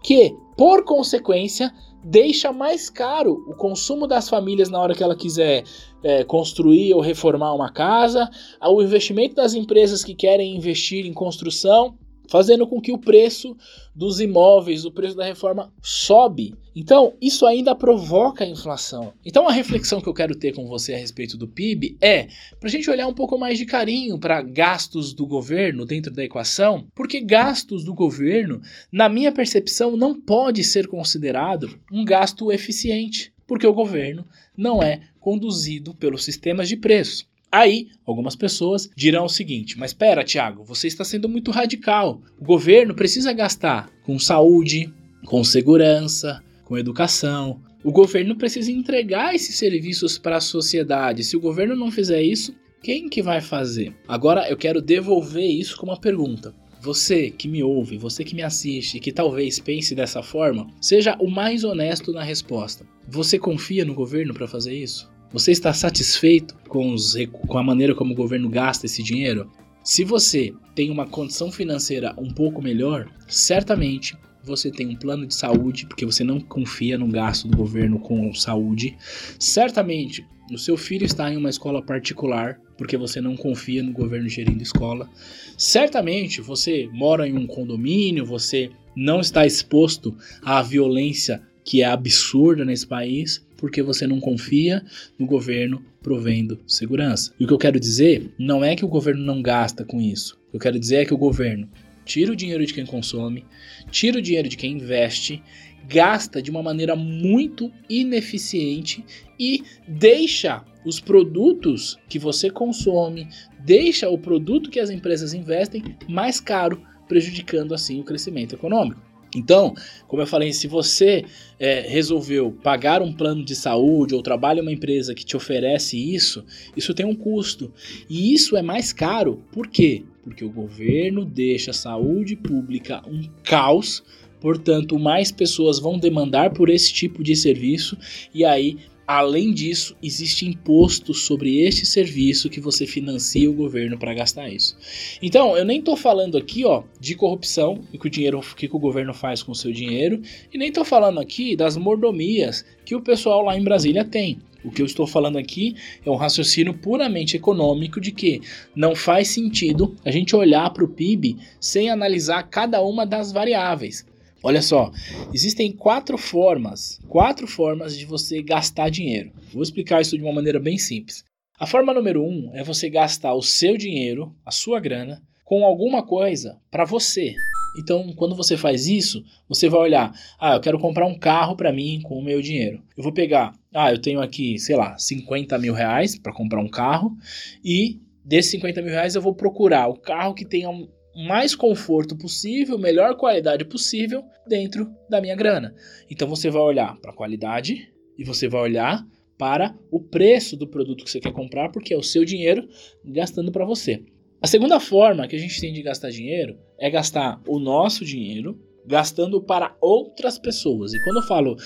que, 0.00 0.32
por 0.56 0.84
consequência, 0.84 1.74
deixa 2.04 2.52
mais 2.52 2.88
caro 2.88 3.44
o 3.48 3.54
consumo 3.56 4.06
das 4.06 4.28
famílias 4.28 4.68
na 4.68 4.78
hora 4.80 4.94
que 4.94 5.02
ela 5.02 5.16
quiser 5.16 5.64
é, 6.00 6.22
construir 6.22 6.94
ou 6.94 7.00
reformar 7.00 7.54
uma 7.54 7.72
casa, 7.72 8.30
o 8.60 8.80
investimento 8.80 9.34
das 9.34 9.52
empresas 9.52 10.04
que 10.04 10.14
querem 10.14 10.54
investir 10.54 11.06
em 11.06 11.12
construção, 11.12 11.98
fazendo 12.32 12.66
com 12.66 12.80
que 12.80 12.90
o 12.90 12.96
preço 12.96 13.54
dos 13.94 14.18
imóveis, 14.18 14.86
o 14.86 14.90
preço 14.90 15.14
da 15.14 15.26
reforma 15.26 15.70
sobe. 15.82 16.54
Então, 16.74 17.12
isso 17.20 17.44
ainda 17.44 17.74
provoca 17.74 18.42
a 18.42 18.48
inflação. 18.48 19.12
Então, 19.22 19.46
a 19.46 19.52
reflexão 19.52 20.00
que 20.00 20.08
eu 20.08 20.14
quero 20.14 20.34
ter 20.34 20.54
com 20.54 20.66
você 20.66 20.94
a 20.94 20.96
respeito 20.96 21.36
do 21.36 21.46
PIB 21.46 21.98
é 22.00 22.28
para 22.58 22.68
a 22.68 22.70
gente 22.70 22.88
olhar 22.88 23.06
um 23.06 23.12
pouco 23.12 23.36
mais 23.36 23.58
de 23.58 23.66
carinho 23.66 24.18
para 24.18 24.40
gastos 24.40 25.12
do 25.12 25.26
governo 25.26 25.84
dentro 25.84 26.10
da 26.10 26.24
equação, 26.24 26.86
porque 26.94 27.20
gastos 27.20 27.84
do 27.84 27.92
governo, 27.92 28.62
na 28.90 29.10
minha 29.10 29.30
percepção, 29.30 29.94
não 29.94 30.18
pode 30.18 30.64
ser 30.64 30.86
considerado 30.86 31.78
um 31.92 32.02
gasto 32.02 32.50
eficiente, 32.50 33.30
porque 33.46 33.66
o 33.66 33.74
governo 33.74 34.24
não 34.56 34.82
é 34.82 35.02
conduzido 35.20 35.94
pelos 35.94 36.24
sistemas 36.24 36.66
de 36.66 36.78
preço. 36.78 37.30
Aí, 37.52 37.88
algumas 38.06 38.34
pessoas 38.34 38.88
dirão 38.96 39.26
o 39.26 39.28
seguinte: 39.28 39.78
mas 39.78 39.90
espera, 39.90 40.24
Tiago, 40.24 40.64
você 40.64 40.86
está 40.86 41.04
sendo 41.04 41.28
muito 41.28 41.50
radical. 41.50 42.22
O 42.40 42.44
governo 42.44 42.94
precisa 42.94 43.30
gastar 43.34 43.90
com 44.04 44.18
saúde, 44.18 44.90
com 45.26 45.44
segurança, 45.44 46.42
com 46.64 46.78
educação. 46.78 47.60
O 47.84 47.92
governo 47.92 48.36
precisa 48.36 48.72
entregar 48.72 49.34
esses 49.34 49.56
serviços 49.56 50.16
para 50.16 50.38
a 50.38 50.40
sociedade. 50.40 51.24
Se 51.24 51.36
o 51.36 51.40
governo 51.40 51.76
não 51.76 51.90
fizer 51.90 52.22
isso, 52.22 52.54
quem 52.82 53.08
que 53.08 53.20
vai 53.20 53.42
fazer? 53.42 53.94
Agora 54.08 54.48
eu 54.48 54.56
quero 54.56 54.80
devolver 54.80 55.44
isso 55.44 55.76
com 55.76 55.86
uma 55.86 56.00
pergunta. 56.00 56.54
Você 56.80 57.30
que 57.30 57.46
me 57.46 57.62
ouve, 57.62 57.98
você 57.98 58.24
que 58.24 58.34
me 58.34 58.42
assiste, 58.42 58.98
que 58.98 59.12
talvez 59.12 59.60
pense 59.60 59.94
dessa 59.94 60.22
forma, 60.22 60.66
seja 60.80 61.16
o 61.20 61.30
mais 61.30 61.64
honesto 61.64 62.12
na 62.12 62.24
resposta. 62.24 62.84
Você 63.08 63.38
confia 63.38 63.84
no 63.84 63.94
governo 63.94 64.32
para 64.32 64.48
fazer 64.48 64.74
isso? 64.74 65.11
Você 65.32 65.50
está 65.50 65.72
satisfeito 65.72 66.54
com, 66.68 66.92
os, 66.92 67.16
com 67.48 67.56
a 67.56 67.62
maneira 67.62 67.94
como 67.94 68.12
o 68.12 68.16
governo 68.16 68.50
gasta 68.50 68.84
esse 68.84 69.02
dinheiro? 69.02 69.50
Se 69.82 70.04
você 70.04 70.52
tem 70.74 70.90
uma 70.90 71.06
condição 71.06 71.50
financeira 71.50 72.14
um 72.18 72.28
pouco 72.28 72.60
melhor, 72.60 73.10
certamente 73.26 74.14
você 74.44 74.70
tem 74.70 74.88
um 74.88 74.96
plano 74.96 75.26
de 75.26 75.34
saúde, 75.34 75.86
porque 75.86 76.04
você 76.04 76.22
não 76.22 76.38
confia 76.38 76.98
no 76.98 77.08
gasto 77.08 77.48
do 77.48 77.56
governo 77.56 77.98
com 77.98 78.34
saúde. 78.34 78.94
Certamente 79.38 80.22
o 80.52 80.58
seu 80.58 80.76
filho 80.76 81.06
está 81.06 81.32
em 81.32 81.38
uma 81.38 81.48
escola 81.48 81.80
particular, 81.80 82.60
porque 82.76 82.98
você 82.98 83.18
não 83.18 83.34
confia 83.34 83.82
no 83.82 83.92
governo 83.92 84.28
gerindo 84.28 84.62
escola. 84.62 85.08
Certamente 85.56 86.42
você 86.42 86.90
mora 86.92 87.26
em 87.26 87.38
um 87.38 87.46
condomínio, 87.46 88.26
você 88.26 88.70
não 88.94 89.20
está 89.20 89.46
exposto 89.46 90.14
à 90.42 90.60
violência 90.60 91.40
que 91.64 91.80
é 91.80 91.86
absurda 91.86 92.66
nesse 92.66 92.86
país 92.86 93.42
porque 93.62 93.80
você 93.80 94.08
não 94.08 94.18
confia 94.18 94.84
no 95.16 95.24
governo 95.24 95.84
provendo 96.02 96.58
segurança. 96.66 97.32
E 97.38 97.44
o 97.44 97.46
que 97.46 97.54
eu 97.54 97.58
quero 97.58 97.78
dizer 97.78 98.28
não 98.36 98.64
é 98.64 98.74
que 98.74 98.84
o 98.84 98.88
governo 98.88 99.24
não 99.24 99.40
gasta 99.40 99.84
com 99.84 100.00
isso. 100.00 100.36
O 100.48 100.50
que 100.50 100.56
eu 100.56 100.60
quero 100.60 100.80
dizer 100.80 100.96
é 100.96 101.04
que 101.04 101.14
o 101.14 101.16
governo 101.16 101.68
tira 102.04 102.32
o 102.32 102.36
dinheiro 102.36 102.66
de 102.66 102.74
quem 102.74 102.84
consome, 102.84 103.44
tira 103.88 104.18
o 104.18 104.20
dinheiro 104.20 104.48
de 104.48 104.56
quem 104.56 104.72
investe, 104.72 105.40
gasta 105.88 106.42
de 106.42 106.50
uma 106.50 106.60
maneira 106.60 106.96
muito 106.96 107.70
ineficiente 107.88 109.04
e 109.38 109.62
deixa 109.86 110.64
os 110.84 110.98
produtos 110.98 112.00
que 112.08 112.18
você 112.18 112.50
consome, 112.50 113.28
deixa 113.60 114.08
o 114.08 114.18
produto 114.18 114.70
que 114.70 114.80
as 114.80 114.90
empresas 114.90 115.34
investem 115.34 115.84
mais 116.08 116.40
caro, 116.40 116.82
prejudicando 117.06 117.74
assim 117.74 118.00
o 118.00 118.04
crescimento 118.04 118.56
econômico. 118.56 119.11
Então, 119.34 119.74
como 120.06 120.22
eu 120.22 120.26
falei, 120.26 120.52
se 120.52 120.66
você 120.66 121.24
é, 121.58 121.80
resolveu 121.88 122.52
pagar 122.62 123.00
um 123.00 123.12
plano 123.12 123.44
de 123.44 123.54
saúde 123.54 124.14
ou 124.14 124.22
trabalha 124.22 124.58
em 124.58 124.62
uma 124.62 124.72
empresa 124.72 125.14
que 125.14 125.24
te 125.24 125.36
oferece 125.36 125.96
isso, 125.96 126.44
isso 126.76 126.92
tem 126.92 127.06
um 127.06 127.14
custo. 127.14 127.72
E 128.08 128.34
isso 128.34 128.56
é 128.56 128.62
mais 128.62 128.92
caro. 128.92 129.42
Por 129.50 129.68
quê? 129.68 130.04
Porque 130.22 130.44
o 130.44 130.50
governo 130.50 131.24
deixa 131.24 131.70
a 131.70 131.74
saúde 131.74 132.36
pública 132.36 133.02
um 133.08 133.22
caos. 133.42 134.02
Portanto, 134.40 134.98
mais 134.98 135.30
pessoas 135.30 135.78
vão 135.78 135.98
demandar 135.98 136.50
por 136.50 136.68
esse 136.68 136.92
tipo 136.92 137.22
de 137.22 137.36
serviço 137.36 137.96
e 138.34 138.44
aí 138.44 138.76
Além 139.06 139.52
disso, 139.52 139.96
existe 140.02 140.46
imposto 140.46 141.12
sobre 141.12 141.60
este 141.60 141.84
serviço 141.84 142.48
que 142.48 142.60
você 142.60 142.86
financia 142.86 143.50
o 143.50 143.54
governo 143.54 143.98
para 143.98 144.14
gastar 144.14 144.48
isso. 144.48 144.76
Então, 145.20 145.56
eu 145.56 145.64
nem 145.64 145.80
estou 145.80 145.96
falando 145.96 146.38
aqui, 146.38 146.64
ó, 146.64 146.84
de 147.00 147.14
corrupção 147.14 147.82
e 147.92 147.98
que 147.98 148.06
o 148.06 148.10
dinheiro 148.10 148.40
que, 148.56 148.68
que 148.68 148.76
o 148.76 148.78
governo 148.78 149.12
faz 149.12 149.42
com 149.42 149.52
o 149.52 149.56
seu 149.56 149.72
dinheiro, 149.72 150.22
e 150.52 150.58
nem 150.58 150.68
estou 150.68 150.84
falando 150.84 151.18
aqui 151.18 151.56
das 151.56 151.76
mordomias 151.76 152.64
que 152.84 152.94
o 152.94 153.00
pessoal 153.00 153.42
lá 153.42 153.56
em 153.56 153.64
Brasília 153.64 154.04
tem. 154.04 154.38
O 154.64 154.70
que 154.70 154.80
eu 154.80 154.86
estou 154.86 155.06
falando 155.06 155.38
aqui 155.38 155.74
é 156.06 156.10
um 156.10 156.14
raciocínio 156.14 156.72
puramente 156.74 157.36
econômico 157.36 158.00
de 158.00 158.12
que 158.12 158.40
não 158.76 158.94
faz 158.94 159.28
sentido 159.28 159.96
a 160.04 160.10
gente 160.10 160.36
olhar 160.36 160.70
para 160.70 160.84
o 160.84 160.88
PIB 160.88 161.36
sem 161.58 161.90
analisar 161.90 162.44
cada 162.44 162.80
uma 162.80 163.04
das 163.04 163.32
variáveis. 163.32 164.06
Olha 164.44 164.60
só, 164.60 164.90
existem 165.32 165.70
quatro 165.70 166.18
formas, 166.18 166.98
quatro 167.08 167.46
formas 167.46 167.96
de 167.96 168.04
você 168.04 168.42
gastar 168.42 168.90
dinheiro. 168.90 169.32
Vou 169.52 169.62
explicar 169.62 170.00
isso 170.00 170.16
de 170.16 170.22
uma 170.22 170.32
maneira 170.32 170.58
bem 170.58 170.76
simples. 170.76 171.24
A 171.58 171.66
forma 171.66 171.94
número 171.94 172.24
um 172.24 172.50
é 172.54 172.64
você 172.64 172.90
gastar 172.90 173.34
o 173.34 173.42
seu 173.42 173.76
dinheiro, 173.76 174.34
a 174.44 174.50
sua 174.50 174.80
grana, 174.80 175.22
com 175.44 175.64
alguma 175.64 176.04
coisa 176.04 176.58
para 176.70 176.84
você. 176.84 177.34
Então, 177.78 178.12
quando 178.14 178.34
você 178.34 178.56
faz 178.56 178.86
isso, 178.86 179.24
você 179.48 179.68
vai 179.68 179.80
olhar: 179.80 180.12
ah, 180.40 180.54
eu 180.54 180.60
quero 180.60 180.78
comprar 180.78 181.06
um 181.06 181.18
carro 181.18 181.54
para 181.56 181.72
mim 181.72 182.00
com 182.02 182.18
o 182.18 182.24
meu 182.24 182.42
dinheiro. 182.42 182.82
Eu 182.96 183.02
vou 183.04 183.12
pegar, 183.12 183.54
ah, 183.72 183.92
eu 183.92 184.00
tenho 184.00 184.20
aqui, 184.20 184.58
sei 184.58 184.76
lá, 184.76 184.98
50 184.98 185.56
mil 185.58 185.72
reais 185.72 186.18
para 186.18 186.32
comprar 186.32 186.60
um 186.60 186.68
carro 186.68 187.16
e 187.64 188.00
desses 188.24 188.50
50 188.52 188.82
mil 188.82 188.90
reais 188.90 189.14
eu 189.14 189.22
vou 189.22 189.34
procurar 189.34 189.88
o 189.88 189.96
carro 189.96 190.34
que 190.34 190.44
tenha 190.44 190.68
mais 191.14 191.54
conforto 191.54 192.16
possível, 192.16 192.78
melhor 192.78 193.16
qualidade 193.16 193.64
possível 193.64 194.24
dentro 194.46 194.90
da 195.08 195.20
minha 195.20 195.36
grana. 195.36 195.74
Então 196.10 196.26
você 196.28 196.50
vai 196.50 196.62
olhar 196.62 196.96
para 197.00 197.10
a 197.10 197.14
qualidade 197.14 197.92
e 198.18 198.24
você 198.24 198.48
vai 198.48 198.62
olhar 198.62 199.06
para 199.38 199.76
o 199.90 200.00
preço 200.00 200.56
do 200.56 200.68
produto 200.68 201.04
que 201.04 201.10
você 201.10 201.20
quer 201.20 201.32
comprar, 201.32 201.70
porque 201.70 201.92
é 201.92 201.96
o 201.96 202.02
seu 202.02 202.24
dinheiro 202.24 202.68
gastando 203.04 203.50
para 203.50 203.64
você. 203.64 204.02
A 204.40 204.46
segunda 204.46 204.80
forma 204.80 205.26
que 205.28 205.36
a 205.36 205.38
gente 205.38 205.60
tem 205.60 205.72
de 205.72 205.82
gastar 205.82 206.10
dinheiro 206.10 206.58
é 206.78 206.90
gastar 206.90 207.40
o 207.46 207.58
nosso 207.58 208.04
dinheiro 208.04 208.60
gastando 208.86 209.40
para 209.40 209.76
outras 209.80 210.38
pessoas. 210.38 210.92
E 210.92 211.02
quando 211.02 211.16
eu 211.16 211.22
falo 211.22 211.56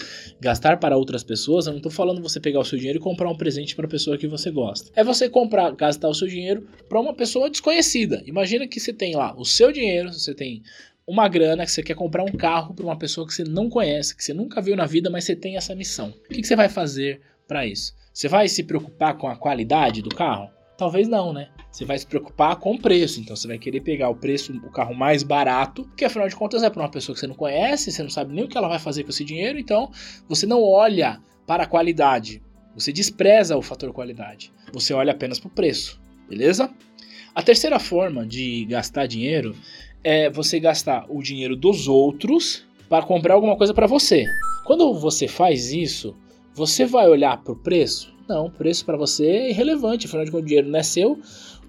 gastar 0.40 0.78
para 0.78 0.96
outras 0.96 1.22
pessoas, 1.22 1.66
eu 1.66 1.72
não 1.72 1.78
estou 1.78 1.92
falando 1.92 2.22
você 2.22 2.38
pegar 2.40 2.60
o 2.60 2.64
seu 2.64 2.78
dinheiro 2.78 2.98
e 2.98 3.02
comprar 3.02 3.28
um 3.28 3.36
presente 3.36 3.74
para 3.74 3.86
a 3.86 3.90
pessoa 3.90 4.18
que 4.18 4.26
você 4.26 4.50
gosta. 4.50 4.90
É 4.94 5.02
você 5.02 5.28
comprar, 5.28 5.72
gastar 5.72 6.08
o 6.08 6.14
seu 6.14 6.28
dinheiro 6.28 6.66
para 6.88 7.00
uma 7.00 7.14
pessoa 7.14 7.50
desconhecida. 7.50 8.22
Imagina 8.26 8.66
que 8.66 8.80
você 8.80 8.92
tem 8.92 9.14
lá 9.14 9.34
o 9.36 9.44
seu 9.44 9.72
dinheiro, 9.72 10.12
você 10.12 10.34
tem 10.34 10.62
uma 11.06 11.28
grana 11.28 11.64
que 11.64 11.70
você 11.70 11.82
quer 11.82 11.94
comprar 11.94 12.24
um 12.24 12.32
carro 12.32 12.74
para 12.74 12.84
uma 12.84 12.98
pessoa 12.98 13.26
que 13.26 13.32
você 13.32 13.44
não 13.44 13.70
conhece, 13.70 14.16
que 14.16 14.24
você 14.24 14.34
nunca 14.34 14.60
viu 14.60 14.76
na 14.76 14.86
vida, 14.86 15.08
mas 15.08 15.24
você 15.24 15.36
tem 15.36 15.56
essa 15.56 15.74
missão. 15.74 16.08
O 16.08 16.34
que, 16.34 16.40
que 16.40 16.46
você 16.46 16.56
vai 16.56 16.68
fazer 16.68 17.20
para 17.46 17.64
isso? 17.64 17.94
Você 18.12 18.28
vai 18.28 18.48
se 18.48 18.64
preocupar 18.64 19.16
com 19.16 19.28
a 19.28 19.36
qualidade 19.36 20.02
do 20.02 20.08
carro? 20.08 20.55
Talvez 20.76 21.08
não, 21.08 21.32
né? 21.32 21.48
Você 21.70 21.84
vai 21.84 21.98
se 21.98 22.06
preocupar 22.06 22.56
com 22.56 22.74
o 22.74 22.78
preço, 22.78 23.20
então 23.20 23.34
você 23.34 23.48
vai 23.48 23.58
querer 23.58 23.80
pegar 23.80 24.10
o 24.10 24.14
preço, 24.14 24.52
o 24.64 24.70
carro 24.70 24.94
mais 24.94 25.22
barato, 25.22 25.88
que 25.96 26.04
afinal 26.04 26.28
de 26.28 26.36
contas 26.36 26.62
é 26.62 26.70
para 26.70 26.82
uma 26.82 26.90
pessoa 26.90 27.14
que 27.14 27.20
você 27.20 27.26
não 27.26 27.34
conhece, 27.34 27.90
você 27.90 28.02
não 28.02 28.10
sabe 28.10 28.34
nem 28.34 28.44
o 28.44 28.48
que 28.48 28.56
ela 28.56 28.68
vai 28.68 28.78
fazer 28.78 29.02
com 29.02 29.10
esse 29.10 29.24
dinheiro, 29.24 29.58
então 29.58 29.90
você 30.28 30.46
não 30.46 30.62
olha 30.62 31.20
para 31.46 31.62
a 31.62 31.66
qualidade, 31.66 32.42
você 32.74 32.92
despreza 32.92 33.56
o 33.56 33.62
fator 33.62 33.92
qualidade, 33.92 34.52
você 34.72 34.92
olha 34.92 35.12
apenas 35.12 35.38
para 35.38 35.48
o 35.48 35.52
preço, 35.52 36.00
beleza? 36.28 36.70
A 37.34 37.42
terceira 37.42 37.78
forma 37.78 38.26
de 38.26 38.64
gastar 38.66 39.06
dinheiro 39.06 39.54
é 40.02 40.30
você 40.30 40.58
gastar 40.58 41.04
o 41.08 41.22
dinheiro 41.22 41.56
dos 41.56 41.88
outros 41.88 42.66
para 42.88 43.04
comprar 43.04 43.34
alguma 43.34 43.56
coisa 43.56 43.74
para 43.74 43.86
você. 43.86 44.24
Quando 44.64 44.94
você 44.94 45.28
faz 45.28 45.72
isso, 45.72 46.16
você 46.54 46.86
vai 46.86 47.06
olhar 47.08 47.36
para 47.42 47.52
o 47.52 47.56
preço? 47.56 48.15
Não, 48.28 48.50
preço 48.50 48.84
para 48.84 48.96
você 48.96 49.26
é 49.26 49.50
irrelevante, 49.50 50.06
afinal 50.06 50.24
de 50.24 50.30
contas 50.30 50.44
o 50.44 50.48
dinheiro 50.48 50.68
não 50.68 50.78
é 50.78 50.82
seu, 50.82 51.18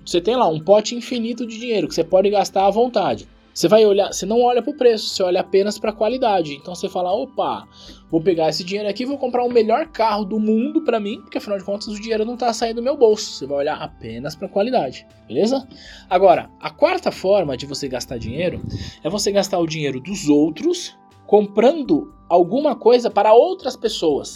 Você 0.05 0.21
tem 0.21 0.37
lá 0.37 0.47
um 0.47 0.59
pote 0.59 0.95
infinito 0.95 1.45
de 1.45 1.59
dinheiro 1.59 1.85
que 1.85 1.93
você 1.93 2.03
pode 2.03 2.29
gastar 2.29 2.65
à 2.65 2.69
vontade. 2.69 3.27
Você 3.53 3.67
vai 3.67 3.85
olhar, 3.85 4.13
você 4.13 4.25
não 4.25 4.41
olha 4.41 4.61
para 4.61 4.71
o 4.71 4.77
preço, 4.77 5.09
você 5.09 5.21
olha 5.21 5.41
apenas 5.41 5.77
para 5.77 5.89
a 5.89 5.93
qualidade. 5.93 6.53
Então 6.53 6.73
você 6.73 6.87
fala, 6.87 7.11
opa, 7.11 7.67
vou 8.09 8.21
pegar 8.21 8.47
esse 8.47 8.63
dinheiro 8.63 8.87
aqui, 8.87 9.03
vou 9.03 9.17
comprar 9.17 9.43
o 9.43 9.51
melhor 9.51 9.87
carro 9.87 10.23
do 10.23 10.39
mundo 10.39 10.83
para 10.83 10.99
mim, 10.99 11.19
porque 11.21 11.39
afinal 11.39 11.57
de 11.57 11.65
contas 11.65 11.87
o 11.87 11.99
dinheiro 11.99 12.23
não 12.23 12.35
está 12.35 12.53
saindo 12.53 12.77
do 12.77 12.83
meu 12.83 12.95
bolso. 12.95 13.31
Você 13.31 13.45
vai 13.45 13.57
olhar 13.57 13.81
apenas 13.81 14.35
para 14.35 14.45
a 14.45 14.49
qualidade, 14.49 15.05
beleza? 15.27 15.67
Agora, 16.09 16.49
a 16.61 16.69
quarta 16.69 17.11
forma 17.11 17.57
de 17.57 17.65
você 17.65 17.89
gastar 17.89 18.17
dinheiro 18.17 18.61
é 19.03 19.09
você 19.09 19.31
gastar 19.31 19.59
o 19.59 19.67
dinheiro 19.67 19.99
dos 19.99 20.29
outros 20.29 20.95
comprando 21.25 22.13
alguma 22.29 22.75
coisa 22.75 23.09
para 23.09 23.33
outras 23.33 23.75
pessoas. 23.75 24.33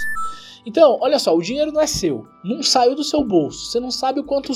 Então, 0.65 0.97
olha 1.01 1.17
só, 1.17 1.35
o 1.35 1.41
dinheiro 1.41 1.71
não 1.71 1.81
é 1.81 1.87
seu, 1.87 2.25
não 2.43 2.61
saiu 2.61 2.95
do 2.95 3.03
seu 3.03 3.23
bolso, 3.23 3.65
você 3.65 3.79
não 3.79 3.89
sabe 3.89 4.19
o 4.19 4.23
quanto 4.23 4.53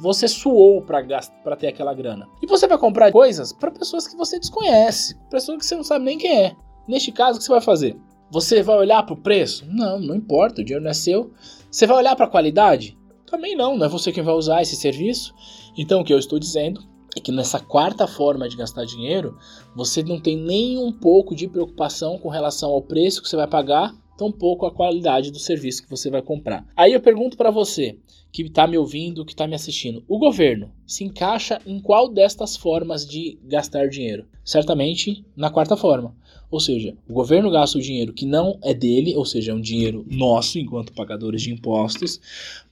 você 0.00 0.26
suou 0.26 0.82
para 0.82 1.56
ter 1.56 1.68
aquela 1.68 1.94
grana. 1.94 2.28
E 2.42 2.46
você 2.46 2.66
vai 2.66 2.78
comprar 2.78 3.12
coisas 3.12 3.52
para 3.52 3.70
pessoas 3.70 4.08
que 4.08 4.16
você 4.16 4.38
desconhece, 4.38 5.16
pessoas 5.30 5.58
que 5.58 5.66
você 5.66 5.76
não 5.76 5.84
sabe 5.84 6.04
nem 6.04 6.18
quem 6.18 6.44
é. 6.44 6.56
Neste 6.88 7.12
caso, 7.12 7.36
o 7.36 7.38
que 7.38 7.44
você 7.44 7.52
vai 7.52 7.60
fazer? 7.60 7.96
Você 8.30 8.62
vai 8.62 8.76
olhar 8.76 9.02
para 9.04 9.14
o 9.14 9.20
preço? 9.20 9.64
Não, 9.68 10.00
não 10.00 10.14
importa, 10.16 10.60
o 10.60 10.64
dinheiro 10.64 10.82
não 10.82 10.90
é 10.90 10.94
seu. 10.94 11.32
Você 11.70 11.86
vai 11.86 11.96
olhar 11.96 12.16
para 12.16 12.26
a 12.26 12.30
qualidade? 12.30 12.98
Também 13.26 13.56
não, 13.56 13.76
não 13.76 13.86
é 13.86 13.88
você 13.88 14.10
quem 14.10 14.22
vai 14.22 14.34
usar 14.34 14.62
esse 14.62 14.74
serviço. 14.74 15.32
Então, 15.76 16.00
o 16.00 16.04
que 16.04 16.12
eu 16.12 16.18
estou 16.18 16.38
dizendo 16.38 16.80
é 17.16 17.20
que 17.20 17.30
nessa 17.30 17.60
quarta 17.60 18.06
forma 18.06 18.48
de 18.48 18.56
gastar 18.56 18.84
dinheiro, 18.84 19.38
você 19.74 20.02
não 20.02 20.20
tem 20.20 20.36
nem 20.36 20.76
um 20.76 20.92
pouco 20.92 21.34
de 21.34 21.48
preocupação 21.48 22.18
com 22.18 22.28
relação 22.28 22.70
ao 22.70 22.82
preço 22.82 23.22
que 23.22 23.28
você 23.28 23.36
vai 23.36 23.46
pagar 23.46 23.94
tampouco 24.16 24.66
a 24.66 24.70
qualidade 24.70 25.30
do 25.30 25.38
serviço 25.38 25.82
que 25.82 25.90
você 25.90 26.10
vai 26.10 26.22
comprar. 26.22 26.66
Aí 26.76 26.92
eu 26.92 27.00
pergunto 27.00 27.36
para 27.36 27.50
você 27.50 27.98
que 28.32 28.42
está 28.42 28.66
me 28.66 28.76
ouvindo, 28.76 29.24
que 29.24 29.32
está 29.32 29.46
me 29.46 29.54
assistindo, 29.54 30.04
o 30.06 30.18
governo 30.18 30.70
se 30.86 31.04
encaixa 31.04 31.60
em 31.66 31.80
qual 31.80 32.08
destas 32.08 32.56
formas 32.56 33.06
de 33.06 33.38
gastar 33.44 33.88
dinheiro? 33.88 34.26
Certamente 34.44 35.24
na 35.34 35.50
quarta 35.50 35.76
forma. 35.76 36.14
Ou 36.50 36.60
seja, 36.60 36.96
o 37.08 37.12
governo 37.12 37.50
gasta 37.50 37.78
o 37.78 37.80
dinheiro 37.80 38.12
que 38.12 38.26
não 38.26 38.58
é 38.62 38.72
dele, 38.72 39.16
ou 39.16 39.24
seja, 39.24 39.52
é 39.52 39.54
um 39.54 39.60
dinheiro 39.60 40.04
nosso 40.08 40.58
enquanto 40.58 40.92
pagadores 40.92 41.42
de 41.42 41.52
impostos, 41.52 42.20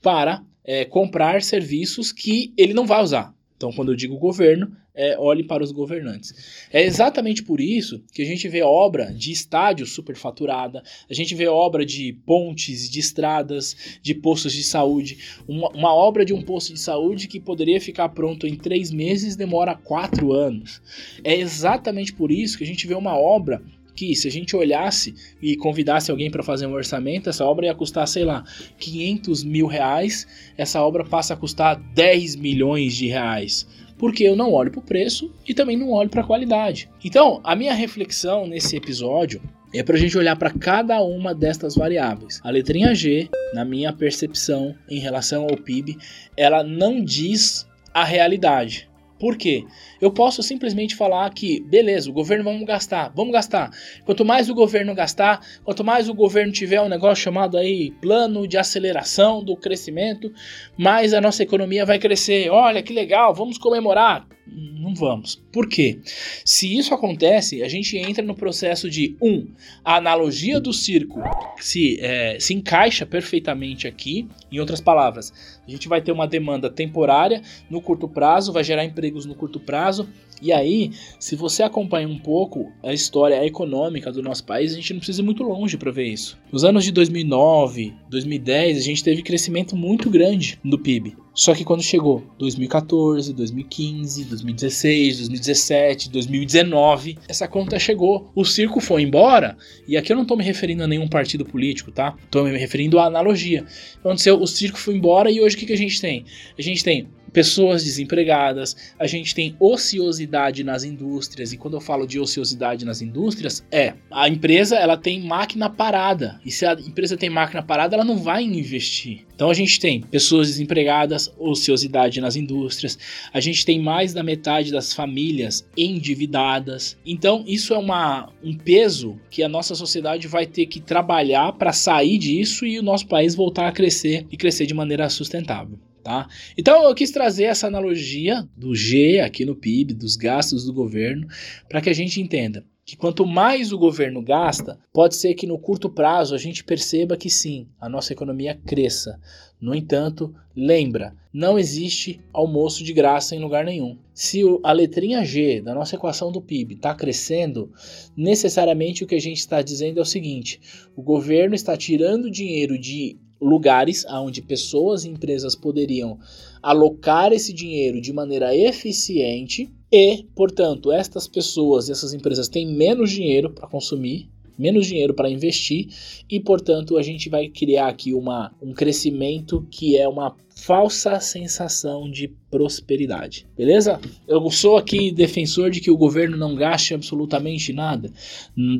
para 0.01 0.43
é, 0.63 0.85
comprar 0.85 1.41
serviços 1.41 2.11
que 2.11 2.53
ele 2.57 2.73
não 2.73 2.85
vai 2.85 3.03
usar. 3.03 3.34
Então, 3.57 3.71
quando 3.71 3.91
eu 3.91 3.95
digo 3.95 4.17
governo, 4.17 4.75
é, 4.93 5.17
olhe 5.17 5.43
para 5.43 5.63
os 5.63 5.71
governantes. 5.71 6.67
É 6.71 6.83
exatamente 6.83 7.41
por 7.41 7.59
isso 7.61 8.03
que 8.13 8.21
a 8.21 8.25
gente 8.25 8.47
vê 8.49 8.61
obra 8.61 9.13
de 9.13 9.31
estádio 9.31 9.85
superfaturada, 9.85 10.83
a 11.09 11.13
gente 11.13 11.33
vê 11.35 11.47
obra 11.47 11.85
de 11.85 12.13
pontes, 12.25 12.89
de 12.89 12.99
estradas, 12.99 13.99
de 14.01 14.13
postos 14.13 14.53
de 14.53 14.63
saúde. 14.63 15.17
Uma, 15.47 15.69
uma 15.69 15.93
obra 15.93 16.25
de 16.25 16.33
um 16.33 16.41
posto 16.41 16.73
de 16.73 16.79
saúde 16.79 17.27
que 17.27 17.39
poderia 17.39 17.79
ficar 17.79 18.09
pronto 18.09 18.45
em 18.47 18.55
três 18.55 18.91
meses 18.91 19.35
demora 19.35 19.75
quatro 19.75 20.33
anos. 20.33 20.81
É 21.23 21.35
exatamente 21.35 22.13
por 22.13 22.31
isso 22.31 22.57
que 22.57 22.63
a 22.63 22.67
gente 22.67 22.87
vê 22.87 22.93
uma 22.93 23.17
obra 23.17 23.61
que 23.95 24.15
se 24.15 24.27
a 24.27 24.31
gente 24.31 24.55
olhasse 24.55 25.15
e 25.41 25.55
convidasse 25.55 26.11
alguém 26.11 26.29
para 26.29 26.43
fazer 26.43 26.65
um 26.65 26.73
orçamento, 26.73 27.29
essa 27.29 27.45
obra 27.45 27.67
ia 27.67 27.75
custar, 27.75 28.07
sei 28.07 28.25
lá, 28.25 28.43
500 28.77 29.43
mil 29.43 29.67
reais, 29.67 30.27
essa 30.57 30.81
obra 30.81 31.03
passa 31.03 31.33
a 31.33 31.37
custar 31.37 31.75
10 31.93 32.35
milhões 32.35 32.95
de 32.95 33.07
reais 33.07 33.67
porque 33.97 34.23
eu 34.23 34.35
não 34.35 34.51
olho 34.51 34.71
para 34.71 34.79
o 34.79 34.83
preço 34.83 35.33
e 35.47 35.53
também 35.53 35.77
não 35.77 35.89
olho 35.91 36.09
para 36.09 36.21
a 36.21 36.25
qualidade. 36.25 36.89
Então, 37.03 37.39
a 37.43 37.55
minha 37.55 37.73
reflexão 37.73 38.45
nesse 38.45 38.75
episódio 38.75 39.41
é 39.73 39.83
para 39.83 39.95
a 39.95 39.99
gente 39.99 40.17
olhar 40.17 40.35
para 40.35 40.51
cada 40.51 41.01
uma 41.01 41.33
destas 41.33 41.75
variáveis. 41.75 42.39
A 42.43 42.49
letrinha 42.49 42.93
G, 42.93 43.29
na 43.53 43.65
minha 43.65 43.91
percepção 43.91 44.75
em 44.89 44.99
relação 44.99 45.43
ao 45.43 45.57
PIB, 45.57 45.97
ela 46.35 46.63
não 46.63 47.03
diz 47.03 47.67
a 47.93 48.03
realidade. 48.03 48.89
Por 49.19 49.37
quê? 49.37 49.65
Eu 50.01 50.11
posso 50.11 50.43
simplesmente 50.43 50.95
falar 50.95 51.33
que, 51.33 51.61
beleza, 51.61 52.09
o 52.09 52.13
governo 52.13 52.43
vamos 52.43 52.65
gastar, 52.65 53.13
vamos 53.15 53.31
gastar. 53.31 53.71
Quanto 54.03 54.25
mais 54.25 54.49
o 54.49 54.53
governo 54.53 54.93
gastar, 54.93 55.39
quanto 55.63 55.83
mais 55.83 56.09
o 56.09 56.13
governo 56.13 56.51
tiver 56.51 56.81
um 56.81 56.89
negócio 56.89 57.23
chamado 57.23 57.57
aí 57.57 57.91
plano 58.01 58.45
de 58.47 58.57
aceleração 58.57 59.43
do 59.43 59.55
crescimento, 59.55 60.33
mais 60.77 61.13
a 61.13 61.21
nossa 61.21 61.43
economia 61.43 61.85
vai 61.85 61.97
crescer. 61.97 62.49
Olha 62.49 62.83
que 62.83 62.91
legal, 62.91 63.33
vamos 63.33 63.57
comemorar. 63.57 64.27
Não 64.47 64.93
vamos. 64.93 65.41
Por 65.51 65.67
quê? 65.67 65.99
Se 66.43 66.77
isso 66.77 66.93
acontece, 66.93 67.63
a 67.63 67.67
gente 67.67 67.97
entra 67.97 68.23
no 68.23 68.35
processo 68.35 68.89
de 68.89 69.17
um, 69.19 69.47
a 69.83 69.95
analogia 69.95 70.59
do 70.59 70.71
circo 70.71 71.19
se, 71.57 71.99
é, 71.99 72.39
se 72.39 72.53
encaixa 72.53 73.05
perfeitamente 73.05 73.87
aqui. 73.87 74.27
Em 74.51 74.59
outras 74.59 74.79
palavras, 74.79 75.33
a 75.67 75.71
gente 75.71 75.87
vai 75.87 75.99
ter 76.01 76.11
uma 76.11 76.27
demanda 76.27 76.69
temporária 76.69 77.41
no 77.69 77.81
curto 77.81 78.07
prazo, 78.07 78.53
vai 78.53 78.63
gerar 78.63 78.85
empregos 78.85 79.25
no 79.25 79.33
curto 79.33 79.59
prazo. 79.59 80.07
E 80.41 80.51
aí, 80.51 80.91
se 81.19 81.35
você 81.35 81.63
acompanha 81.63 82.07
um 82.07 82.19
pouco 82.19 82.71
a 82.83 82.93
história 82.93 83.45
econômica 83.45 84.11
do 84.11 84.21
nosso 84.21 84.43
país, 84.43 84.73
a 84.73 84.75
gente 84.75 84.93
não 84.93 84.99
precisa 84.99 85.21
ir 85.21 85.25
muito 85.25 85.43
longe 85.43 85.77
para 85.77 85.91
ver 85.91 86.07
isso. 86.07 86.37
Nos 86.51 86.63
anos 86.63 86.83
de 86.83 86.91
2009, 86.91 87.93
2010, 88.09 88.77
a 88.77 88.81
gente 88.81 89.03
teve 89.03 89.21
crescimento 89.21 89.75
muito 89.75 90.09
grande 90.09 90.59
no 90.63 90.77
PIB. 90.77 91.15
Só 91.35 91.53
que 91.53 91.65
quando 91.65 91.83
chegou 91.83 92.23
2014, 92.39 93.33
2015, 93.33 94.23
2016, 94.23 95.17
2017, 95.17 96.09
2019, 96.09 97.17
essa 97.27 97.45
conta 97.45 97.77
chegou. 97.77 98.31
O 98.33 98.45
circo 98.45 98.79
foi 98.79 99.01
embora, 99.01 99.57
e 99.85 99.97
aqui 99.97 100.13
eu 100.13 100.15
não 100.15 100.23
estou 100.23 100.37
me 100.37 100.45
referindo 100.45 100.83
a 100.83 100.87
nenhum 100.87 101.09
partido 101.09 101.43
político, 101.43 101.91
tá? 101.91 102.15
Estou 102.23 102.45
me 102.45 102.57
referindo 102.57 102.97
à 102.99 103.07
analogia. 103.07 103.65
Aconteceu, 103.99 104.39
o 104.39 104.47
circo 104.47 104.79
foi 104.79 104.95
embora 104.95 105.29
e 105.29 105.41
hoje 105.41 105.57
o 105.57 105.59
que, 105.59 105.65
que 105.65 105.73
a 105.73 105.77
gente 105.77 105.99
tem? 105.99 106.23
A 106.57 106.61
gente 106.61 106.81
tem 106.81 107.09
pessoas 107.31 107.83
desempregadas, 107.83 108.75
a 108.97 109.07
gente 109.07 109.35
tem 109.35 109.55
ociosidade 109.59 110.63
nas 110.63 110.83
indústrias, 110.83 111.53
e 111.53 111.57
quando 111.57 111.75
eu 111.75 111.81
falo 111.81 112.05
de 112.05 112.19
ociosidade 112.19 112.85
nas 112.85 113.01
indústrias, 113.01 113.65
é 113.71 113.93
a 114.11 114.27
empresa 114.29 114.75
ela 114.75 114.97
tem 114.97 115.21
máquina 115.21 115.69
parada, 115.69 116.39
e 116.45 116.51
se 116.51 116.65
a 116.65 116.73
empresa 116.73 117.17
tem 117.17 117.29
máquina 117.29 117.61
parada, 117.61 117.95
ela 117.95 118.05
não 118.05 118.17
vai 118.17 118.43
investir. 118.43 119.25
Então 119.35 119.49
a 119.49 119.53
gente 119.53 119.79
tem 119.79 120.01
pessoas 120.01 120.47
desempregadas, 120.47 121.31
ociosidade 121.37 122.21
nas 122.21 122.35
indústrias, 122.35 122.97
a 123.33 123.39
gente 123.39 123.65
tem 123.65 123.79
mais 123.81 124.13
da 124.13 124.23
metade 124.23 124.71
das 124.71 124.93
famílias 124.93 125.67
endividadas. 125.75 126.97
Então 127.05 127.43
isso 127.45 127.73
é 127.73 127.77
uma, 127.77 128.31
um 128.43 128.55
peso 128.55 129.19
que 129.29 129.43
a 129.43 129.49
nossa 129.49 129.75
sociedade 129.75 130.27
vai 130.27 130.45
ter 130.45 130.67
que 130.67 130.79
trabalhar 130.79 131.51
para 131.53 131.73
sair 131.73 132.17
disso 132.17 132.65
e 132.65 132.79
o 132.79 132.83
nosso 132.83 133.07
país 133.07 133.35
voltar 133.35 133.67
a 133.67 133.71
crescer 133.71 134.25
e 134.31 134.37
crescer 134.37 134.65
de 134.65 134.73
maneira 134.73 135.09
sustentável. 135.09 135.77
Tá? 136.05 136.27
Então 136.55 136.83
eu 136.83 136.93
quis 136.93 137.09
trazer 137.09 137.45
essa 137.45 137.65
analogia 137.65 138.47
do 138.55 138.75
G 138.75 139.21
aqui 139.21 139.43
no 139.43 139.55
PIB, 139.55 139.95
dos 139.95 140.15
gastos 140.15 140.63
do 140.63 140.71
governo, 140.71 141.27
para 141.67 141.81
que 141.81 141.89
a 141.89 141.93
gente 141.93 142.21
entenda 142.21 142.63
que 142.85 142.95
quanto 142.95 143.25
mais 143.25 143.73
o 143.73 143.77
governo 143.79 144.21
gasta, 144.21 144.77
pode 144.93 145.15
ser 145.15 145.33
que 145.33 145.47
no 145.47 145.57
curto 145.57 145.89
prazo 145.89 146.35
a 146.35 146.37
gente 146.37 146.63
perceba 146.63 147.17
que 147.17 147.27
sim, 147.27 147.67
a 147.81 147.89
nossa 147.89 148.13
economia 148.13 148.53
cresça. 148.53 149.19
No 149.59 149.73
entanto, 149.73 150.31
lembra, 150.55 151.15
não 151.33 151.57
existe 151.57 152.21
almoço 152.31 152.83
de 152.83 152.93
graça 152.93 153.35
em 153.35 153.39
lugar 153.39 153.65
nenhum. 153.65 153.97
Se 154.13 154.43
a 154.63 154.71
letrinha 154.71 155.25
G 155.25 155.59
da 155.59 155.73
nossa 155.73 155.95
equação 155.95 156.31
do 156.31 156.39
PIB 156.39 156.75
está 156.75 156.93
crescendo, 156.93 157.73
necessariamente 158.15 159.03
o 159.03 159.07
que 159.07 159.15
a 159.15 159.21
gente 159.21 159.39
está 159.39 159.63
dizendo 159.63 159.97
é 159.97 160.03
o 160.03 160.05
seguinte: 160.05 160.61
o 160.95 161.01
governo 161.01 161.55
está 161.55 161.75
tirando 161.75 162.29
dinheiro 162.29 162.77
de 162.77 163.17
lugares 163.39 164.05
onde 164.05 164.41
pessoas 164.41 165.03
e 165.03 165.09
empresas 165.09 165.55
poderiam 165.55 166.17
alocar 166.61 167.31
esse 167.31 167.53
dinheiro 167.53 168.01
de 168.01 168.11
maneira 168.11 168.55
eficiente 168.55 169.69
e, 169.91 170.23
portanto, 170.35 170.91
estas 170.91 171.27
pessoas 171.27 171.87
e 171.87 171.91
essas 171.91 172.13
empresas 172.13 172.49
têm 172.49 172.65
menos 172.65 173.11
dinheiro 173.11 173.51
para 173.51 173.67
consumir, 173.67 174.29
menos 174.57 174.87
dinheiro 174.87 175.13
para 175.13 175.29
investir 175.29 175.89
e, 176.29 176.39
portanto, 176.39 176.97
a 176.97 177.03
gente 177.03 177.29
vai 177.29 177.47
criar 177.49 177.87
aqui 177.87 178.13
uma, 178.13 178.53
um 178.61 178.73
crescimento 178.73 179.65
que 179.69 179.97
é 179.97 180.07
uma 180.07 180.35
falsa 180.55 181.19
sensação 181.19 182.09
de 182.09 182.29
prosperidade. 182.49 183.45
Beleza? 183.57 183.99
Eu 184.25 184.49
sou 184.49 184.77
aqui 184.77 185.11
defensor 185.11 185.69
de 185.69 185.81
que 185.81 185.91
o 185.91 185.97
governo 185.97 186.37
não 186.37 186.55
gaste 186.55 186.93
absolutamente 186.93 187.73
nada. 187.73 188.11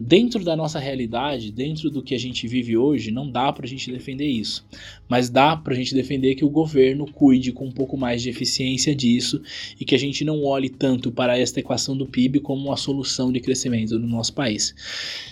Dentro 0.01 0.43
da 0.43 0.55
nossa 0.55 0.79
realidade, 0.79 1.51
dentro 1.51 1.91
do 1.91 2.01
que 2.01 2.15
a 2.15 2.17
gente 2.17 2.47
vive 2.47 2.77
hoje, 2.77 3.11
não 3.11 3.29
dá 3.29 3.51
para 3.51 3.65
a 3.65 3.69
gente 3.69 3.91
defender 3.91 4.25
isso. 4.25 4.65
Mas 5.09 5.29
dá 5.29 5.57
para 5.57 5.73
a 5.73 5.75
gente 5.75 5.93
defender 5.93 6.35
que 6.35 6.45
o 6.45 6.49
governo 6.49 7.05
cuide 7.11 7.51
com 7.51 7.65
um 7.65 7.71
pouco 7.71 7.97
mais 7.97 8.21
de 8.21 8.29
eficiência 8.29 8.95
disso 8.95 9.41
e 9.79 9.83
que 9.83 9.93
a 9.93 9.99
gente 9.99 10.23
não 10.23 10.43
olhe 10.43 10.69
tanto 10.69 11.11
para 11.11 11.37
esta 11.37 11.59
equação 11.59 11.95
do 11.95 12.05
PIB 12.05 12.39
como 12.39 12.67
uma 12.67 12.77
solução 12.77 13.31
de 13.31 13.41
crescimento 13.41 13.99
no 13.99 14.07
nosso 14.07 14.33
país. 14.33 14.73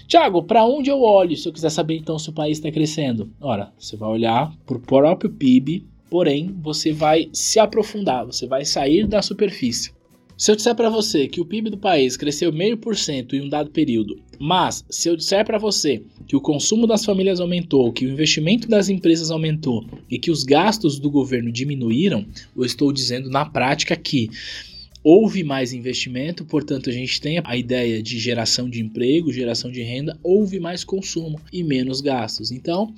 Tiago, 0.08 0.44
para 0.44 0.66
onde 0.66 0.90
eu 0.90 1.02
olho 1.02 1.38
se 1.38 1.48
eu 1.48 1.54
quiser 1.54 1.70
saber 1.70 1.96
então 1.96 2.20
se 2.20 2.30
o 2.30 2.34
país 2.34 2.58
está 2.58 2.70
crescendo? 2.70 3.32
Ora, 3.40 3.72
você 3.80 3.96
vai 3.96 4.10
olhar 4.10 4.54
para 4.66 4.78
o 4.78 4.82
próprio 4.82 5.32
PIB 5.32 5.93
porém 6.14 6.56
você 6.62 6.94
vai 6.94 7.28
se 7.34 7.58
aprofundar, 7.60 8.24
você 8.24 8.46
vai 8.46 8.64
sair 8.64 9.08
da 9.08 9.20
superfície. 9.20 9.92
Se 10.38 10.52
eu 10.52 10.56
disser 10.56 10.76
para 10.76 10.88
você 10.88 11.28
que 11.28 11.42
o 11.42 11.46
PIB 11.46 11.72
do 11.72 11.78
país 11.80 12.16
cresceu 12.16 12.54
meio 12.54 12.78
por 12.78 12.96
cento 12.96 13.36
em 13.36 13.42
um 13.42 13.50
dado 13.50 13.72
período, 13.72 14.22
mas 14.40 14.86
se 14.92 15.10
eu 15.10 15.16
disser 15.16 15.44
para 15.44 15.58
você 15.58 16.04
que 16.28 16.36
o 16.36 16.40
consumo 16.42 16.86
das 16.86 17.04
famílias 17.04 17.40
aumentou, 17.40 17.92
que 17.92 18.06
o 18.06 18.12
investimento 18.12 18.68
das 18.68 18.90
empresas 18.90 19.32
aumentou 19.32 19.88
e 20.08 20.20
que 20.20 20.30
os 20.30 20.44
gastos 20.44 21.00
do 21.00 21.10
governo 21.10 21.52
diminuíram, 21.52 22.24
eu 22.56 22.64
estou 22.64 22.94
dizendo 22.94 23.28
na 23.32 23.46
prática 23.46 23.96
que 23.96 24.30
houve 25.04 25.44
mais 25.44 25.74
investimento, 25.74 26.46
portanto 26.46 26.90
a 26.90 26.94
gente 26.94 27.20
tem 27.20 27.42
a 27.44 27.58
ideia 27.58 28.02
de 28.02 28.18
geração 28.18 28.70
de 28.70 28.82
emprego, 28.82 29.34
geração 29.34 29.70
de 29.70 29.82
renda, 29.82 30.18
houve 30.24 30.60
mais 30.60 30.84
consumo 30.84 31.40
e 31.52 31.62
menos 31.62 32.00
gastos. 32.00 32.52
Então, 32.52 32.94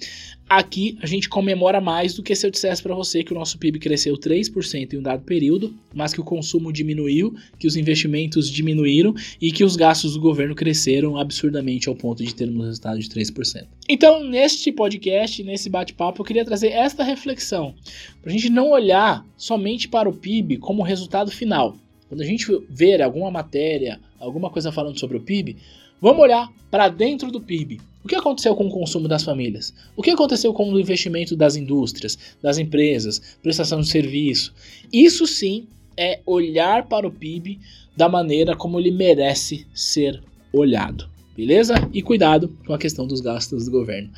aqui 0.48 0.98
a 1.02 1.08
gente 1.08 1.28
comemora 1.28 1.82
mais 1.82 2.14
do 2.14 2.22
que 2.22 2.36
se 2.36 2.46
eu 2.46 2.52
dissesse 2.52 2.84
para 2.84 2.94
você 2.94 3.24
que 3.24 3.32
o 3.32 3.36
nosso 3.36 3.58
PIB 3.58 3.80
cresceu 3.80 4.16
3% 4.16 4.94
em 4.94 4.98
um 4.98 5.02
dado 5.02 5.24
período, 5.24 5.74
mas 5.96 6.14
que 6.14 6.22
o 6.22 6.24
consumo 6.24 6.72
diminuiu, 6.72 7.34
que 7.58 7.66
os 7.66 7.76
investimentos 7.76 8.52
diminuíram 8.52 9.16
e 9.42 9.52
que 9.52 9.64
os 9.64 9.76
gastos 9.76 10.14
do 10.14 10.22
governo 10.22 10.54
cresceram 10.54 11.18
absurdamente 11.18 11.90
ao 11.90 11.96
ponto 11.96 12.24
de 12.24 12.36
termos 12.36 12.56
um 12.56 12.68
resultado 12.68 13.00
de 13.00 13.10
3%. 13.10 13.66
Então, 13.90 14.24
neste 14.24 14.72
podcast, 14.72 15.44
nesse 15.44 15.70
bate-papo, 15.70 16.22
eu 16.22 16.26
queria 16.26 16.46
trazer 16.46 16.68
esta 16.68 17.04
reflexão, 17.04 17.74
para 18.22 18.32
a 18.32 18.34
gente 18.34 18.50
não 18.50 18.70
olhar 18.70 19.26
somente 19.36 19.88
para 19.88 20.08
o 20.08 20.14
PIB 20.14 20.58
como 20.58 20.84
resultado 20.84 21.32
final 21.32 21.76
quando 22.16 22.22
a 22.22 22.26
gente 22.26 22.48
ver 22.70 23.02
alguma 23.02 23.30
matéria, 23.30 24.00
alguma 24.18 24.50
coisa 24.50 24.72
falando 24.72 24.98
sobre 24.98 25.18
o 25.18 25.22
PIB, 25.22 25.58
vamos 26.00 26.22
olhar 26.22 26.50
para 26.72 26.88
dentro 26.88 27.30
do 27.30 27.42
PIB. 27.42 27.82
O 28.06 28.08
que 28.08 28.16
aconteceu 28.16 28.56
com 28.56 28.68
o 28.68 28.72
consumo 28.72 29.06
das 29.06 29.24
famílias? 29.24 29.74
O 29.98 30.02
que 30.02 30.12
aconteceu 30.12 30.54
com 30.54 30.72
o 30.72 30.80
investimento 30.80 31.36
das 31.36 31.58
indústrias, 31.58 32.18
das 32.42 32.58
empresas, 32.58 33.38
prestação 33.44 33.82
de 33.82 33.90
serviço? 33.90 34.54
Isso 34.94 35.28
sim 35.28 35.68
é 35.98 36.22
olhar 36.26 36.88
para 36.88 37.06
o 37.06 37.12
PIB 37.12 37.60
da 37.98 38.08
maneira 38.08 38.56
como 38.56 38.80
ele 38.80 38.92
merece 38.92 39.68
ser 39.74 40.24
olhado. 40.54 41.10
Beleza? 41.36 41.76
E 41.94 42.02
cuidado 42.02 42.56
com 42.66 42.74
a 42.74 42.78
questão 42.78 43.06
dos 43.06 43.20
gastos 43.20 43.66
do 43.66 43.72
governo. 43.72 44.10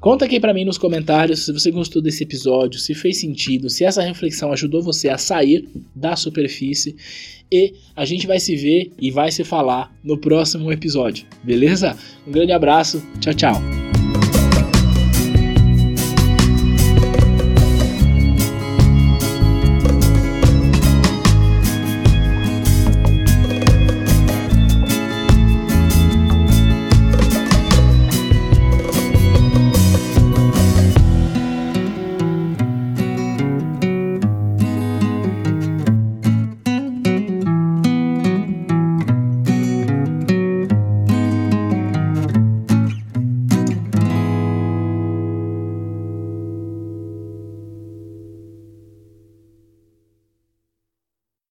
Conta 0.00 0.24
aqui 0.24 0.38
para 0.38 0.54
mim 0.54 0.64
nos 0.64 0.78
comentários 0.78 1.44
se 1.44 1.52
você 1.52 1.70
gostou 1.70 2.00
desse 2.00 2.22
episódio, 2.22 2.78
se 2.78 2.94
fez 2.94 3.18
sentido, 3.18 3.68
se 3.68 3.84
essa 3.84 4.02
reflexão 4.02 4.52
ajudou 4.52 4.82
você 4.82 5.08
a 5.08 5.18
sair 5.18 5.68
da 5.94 6.14
superfície. 6.16 6.96
E 7.50 7.74
a 7.96 8.04
gente 8.04 8.26
vai 8.26 8.38
se 8.38 8.54
ver 8.54 8.92
e 9.00 9.10
vai 9.10 9.32
se 9.32 9.42
falar 9.42 9.92
no 10.04 10.16
próximo 10.16 10.70
episódio, 10.72 11.26
beleza? 11.42 11.96
Um 12.26 12.30
grande 12.30 12.52
abraço, 12.52 13.02
tchau, 13.20 13.34
tchau. 13.34 13.89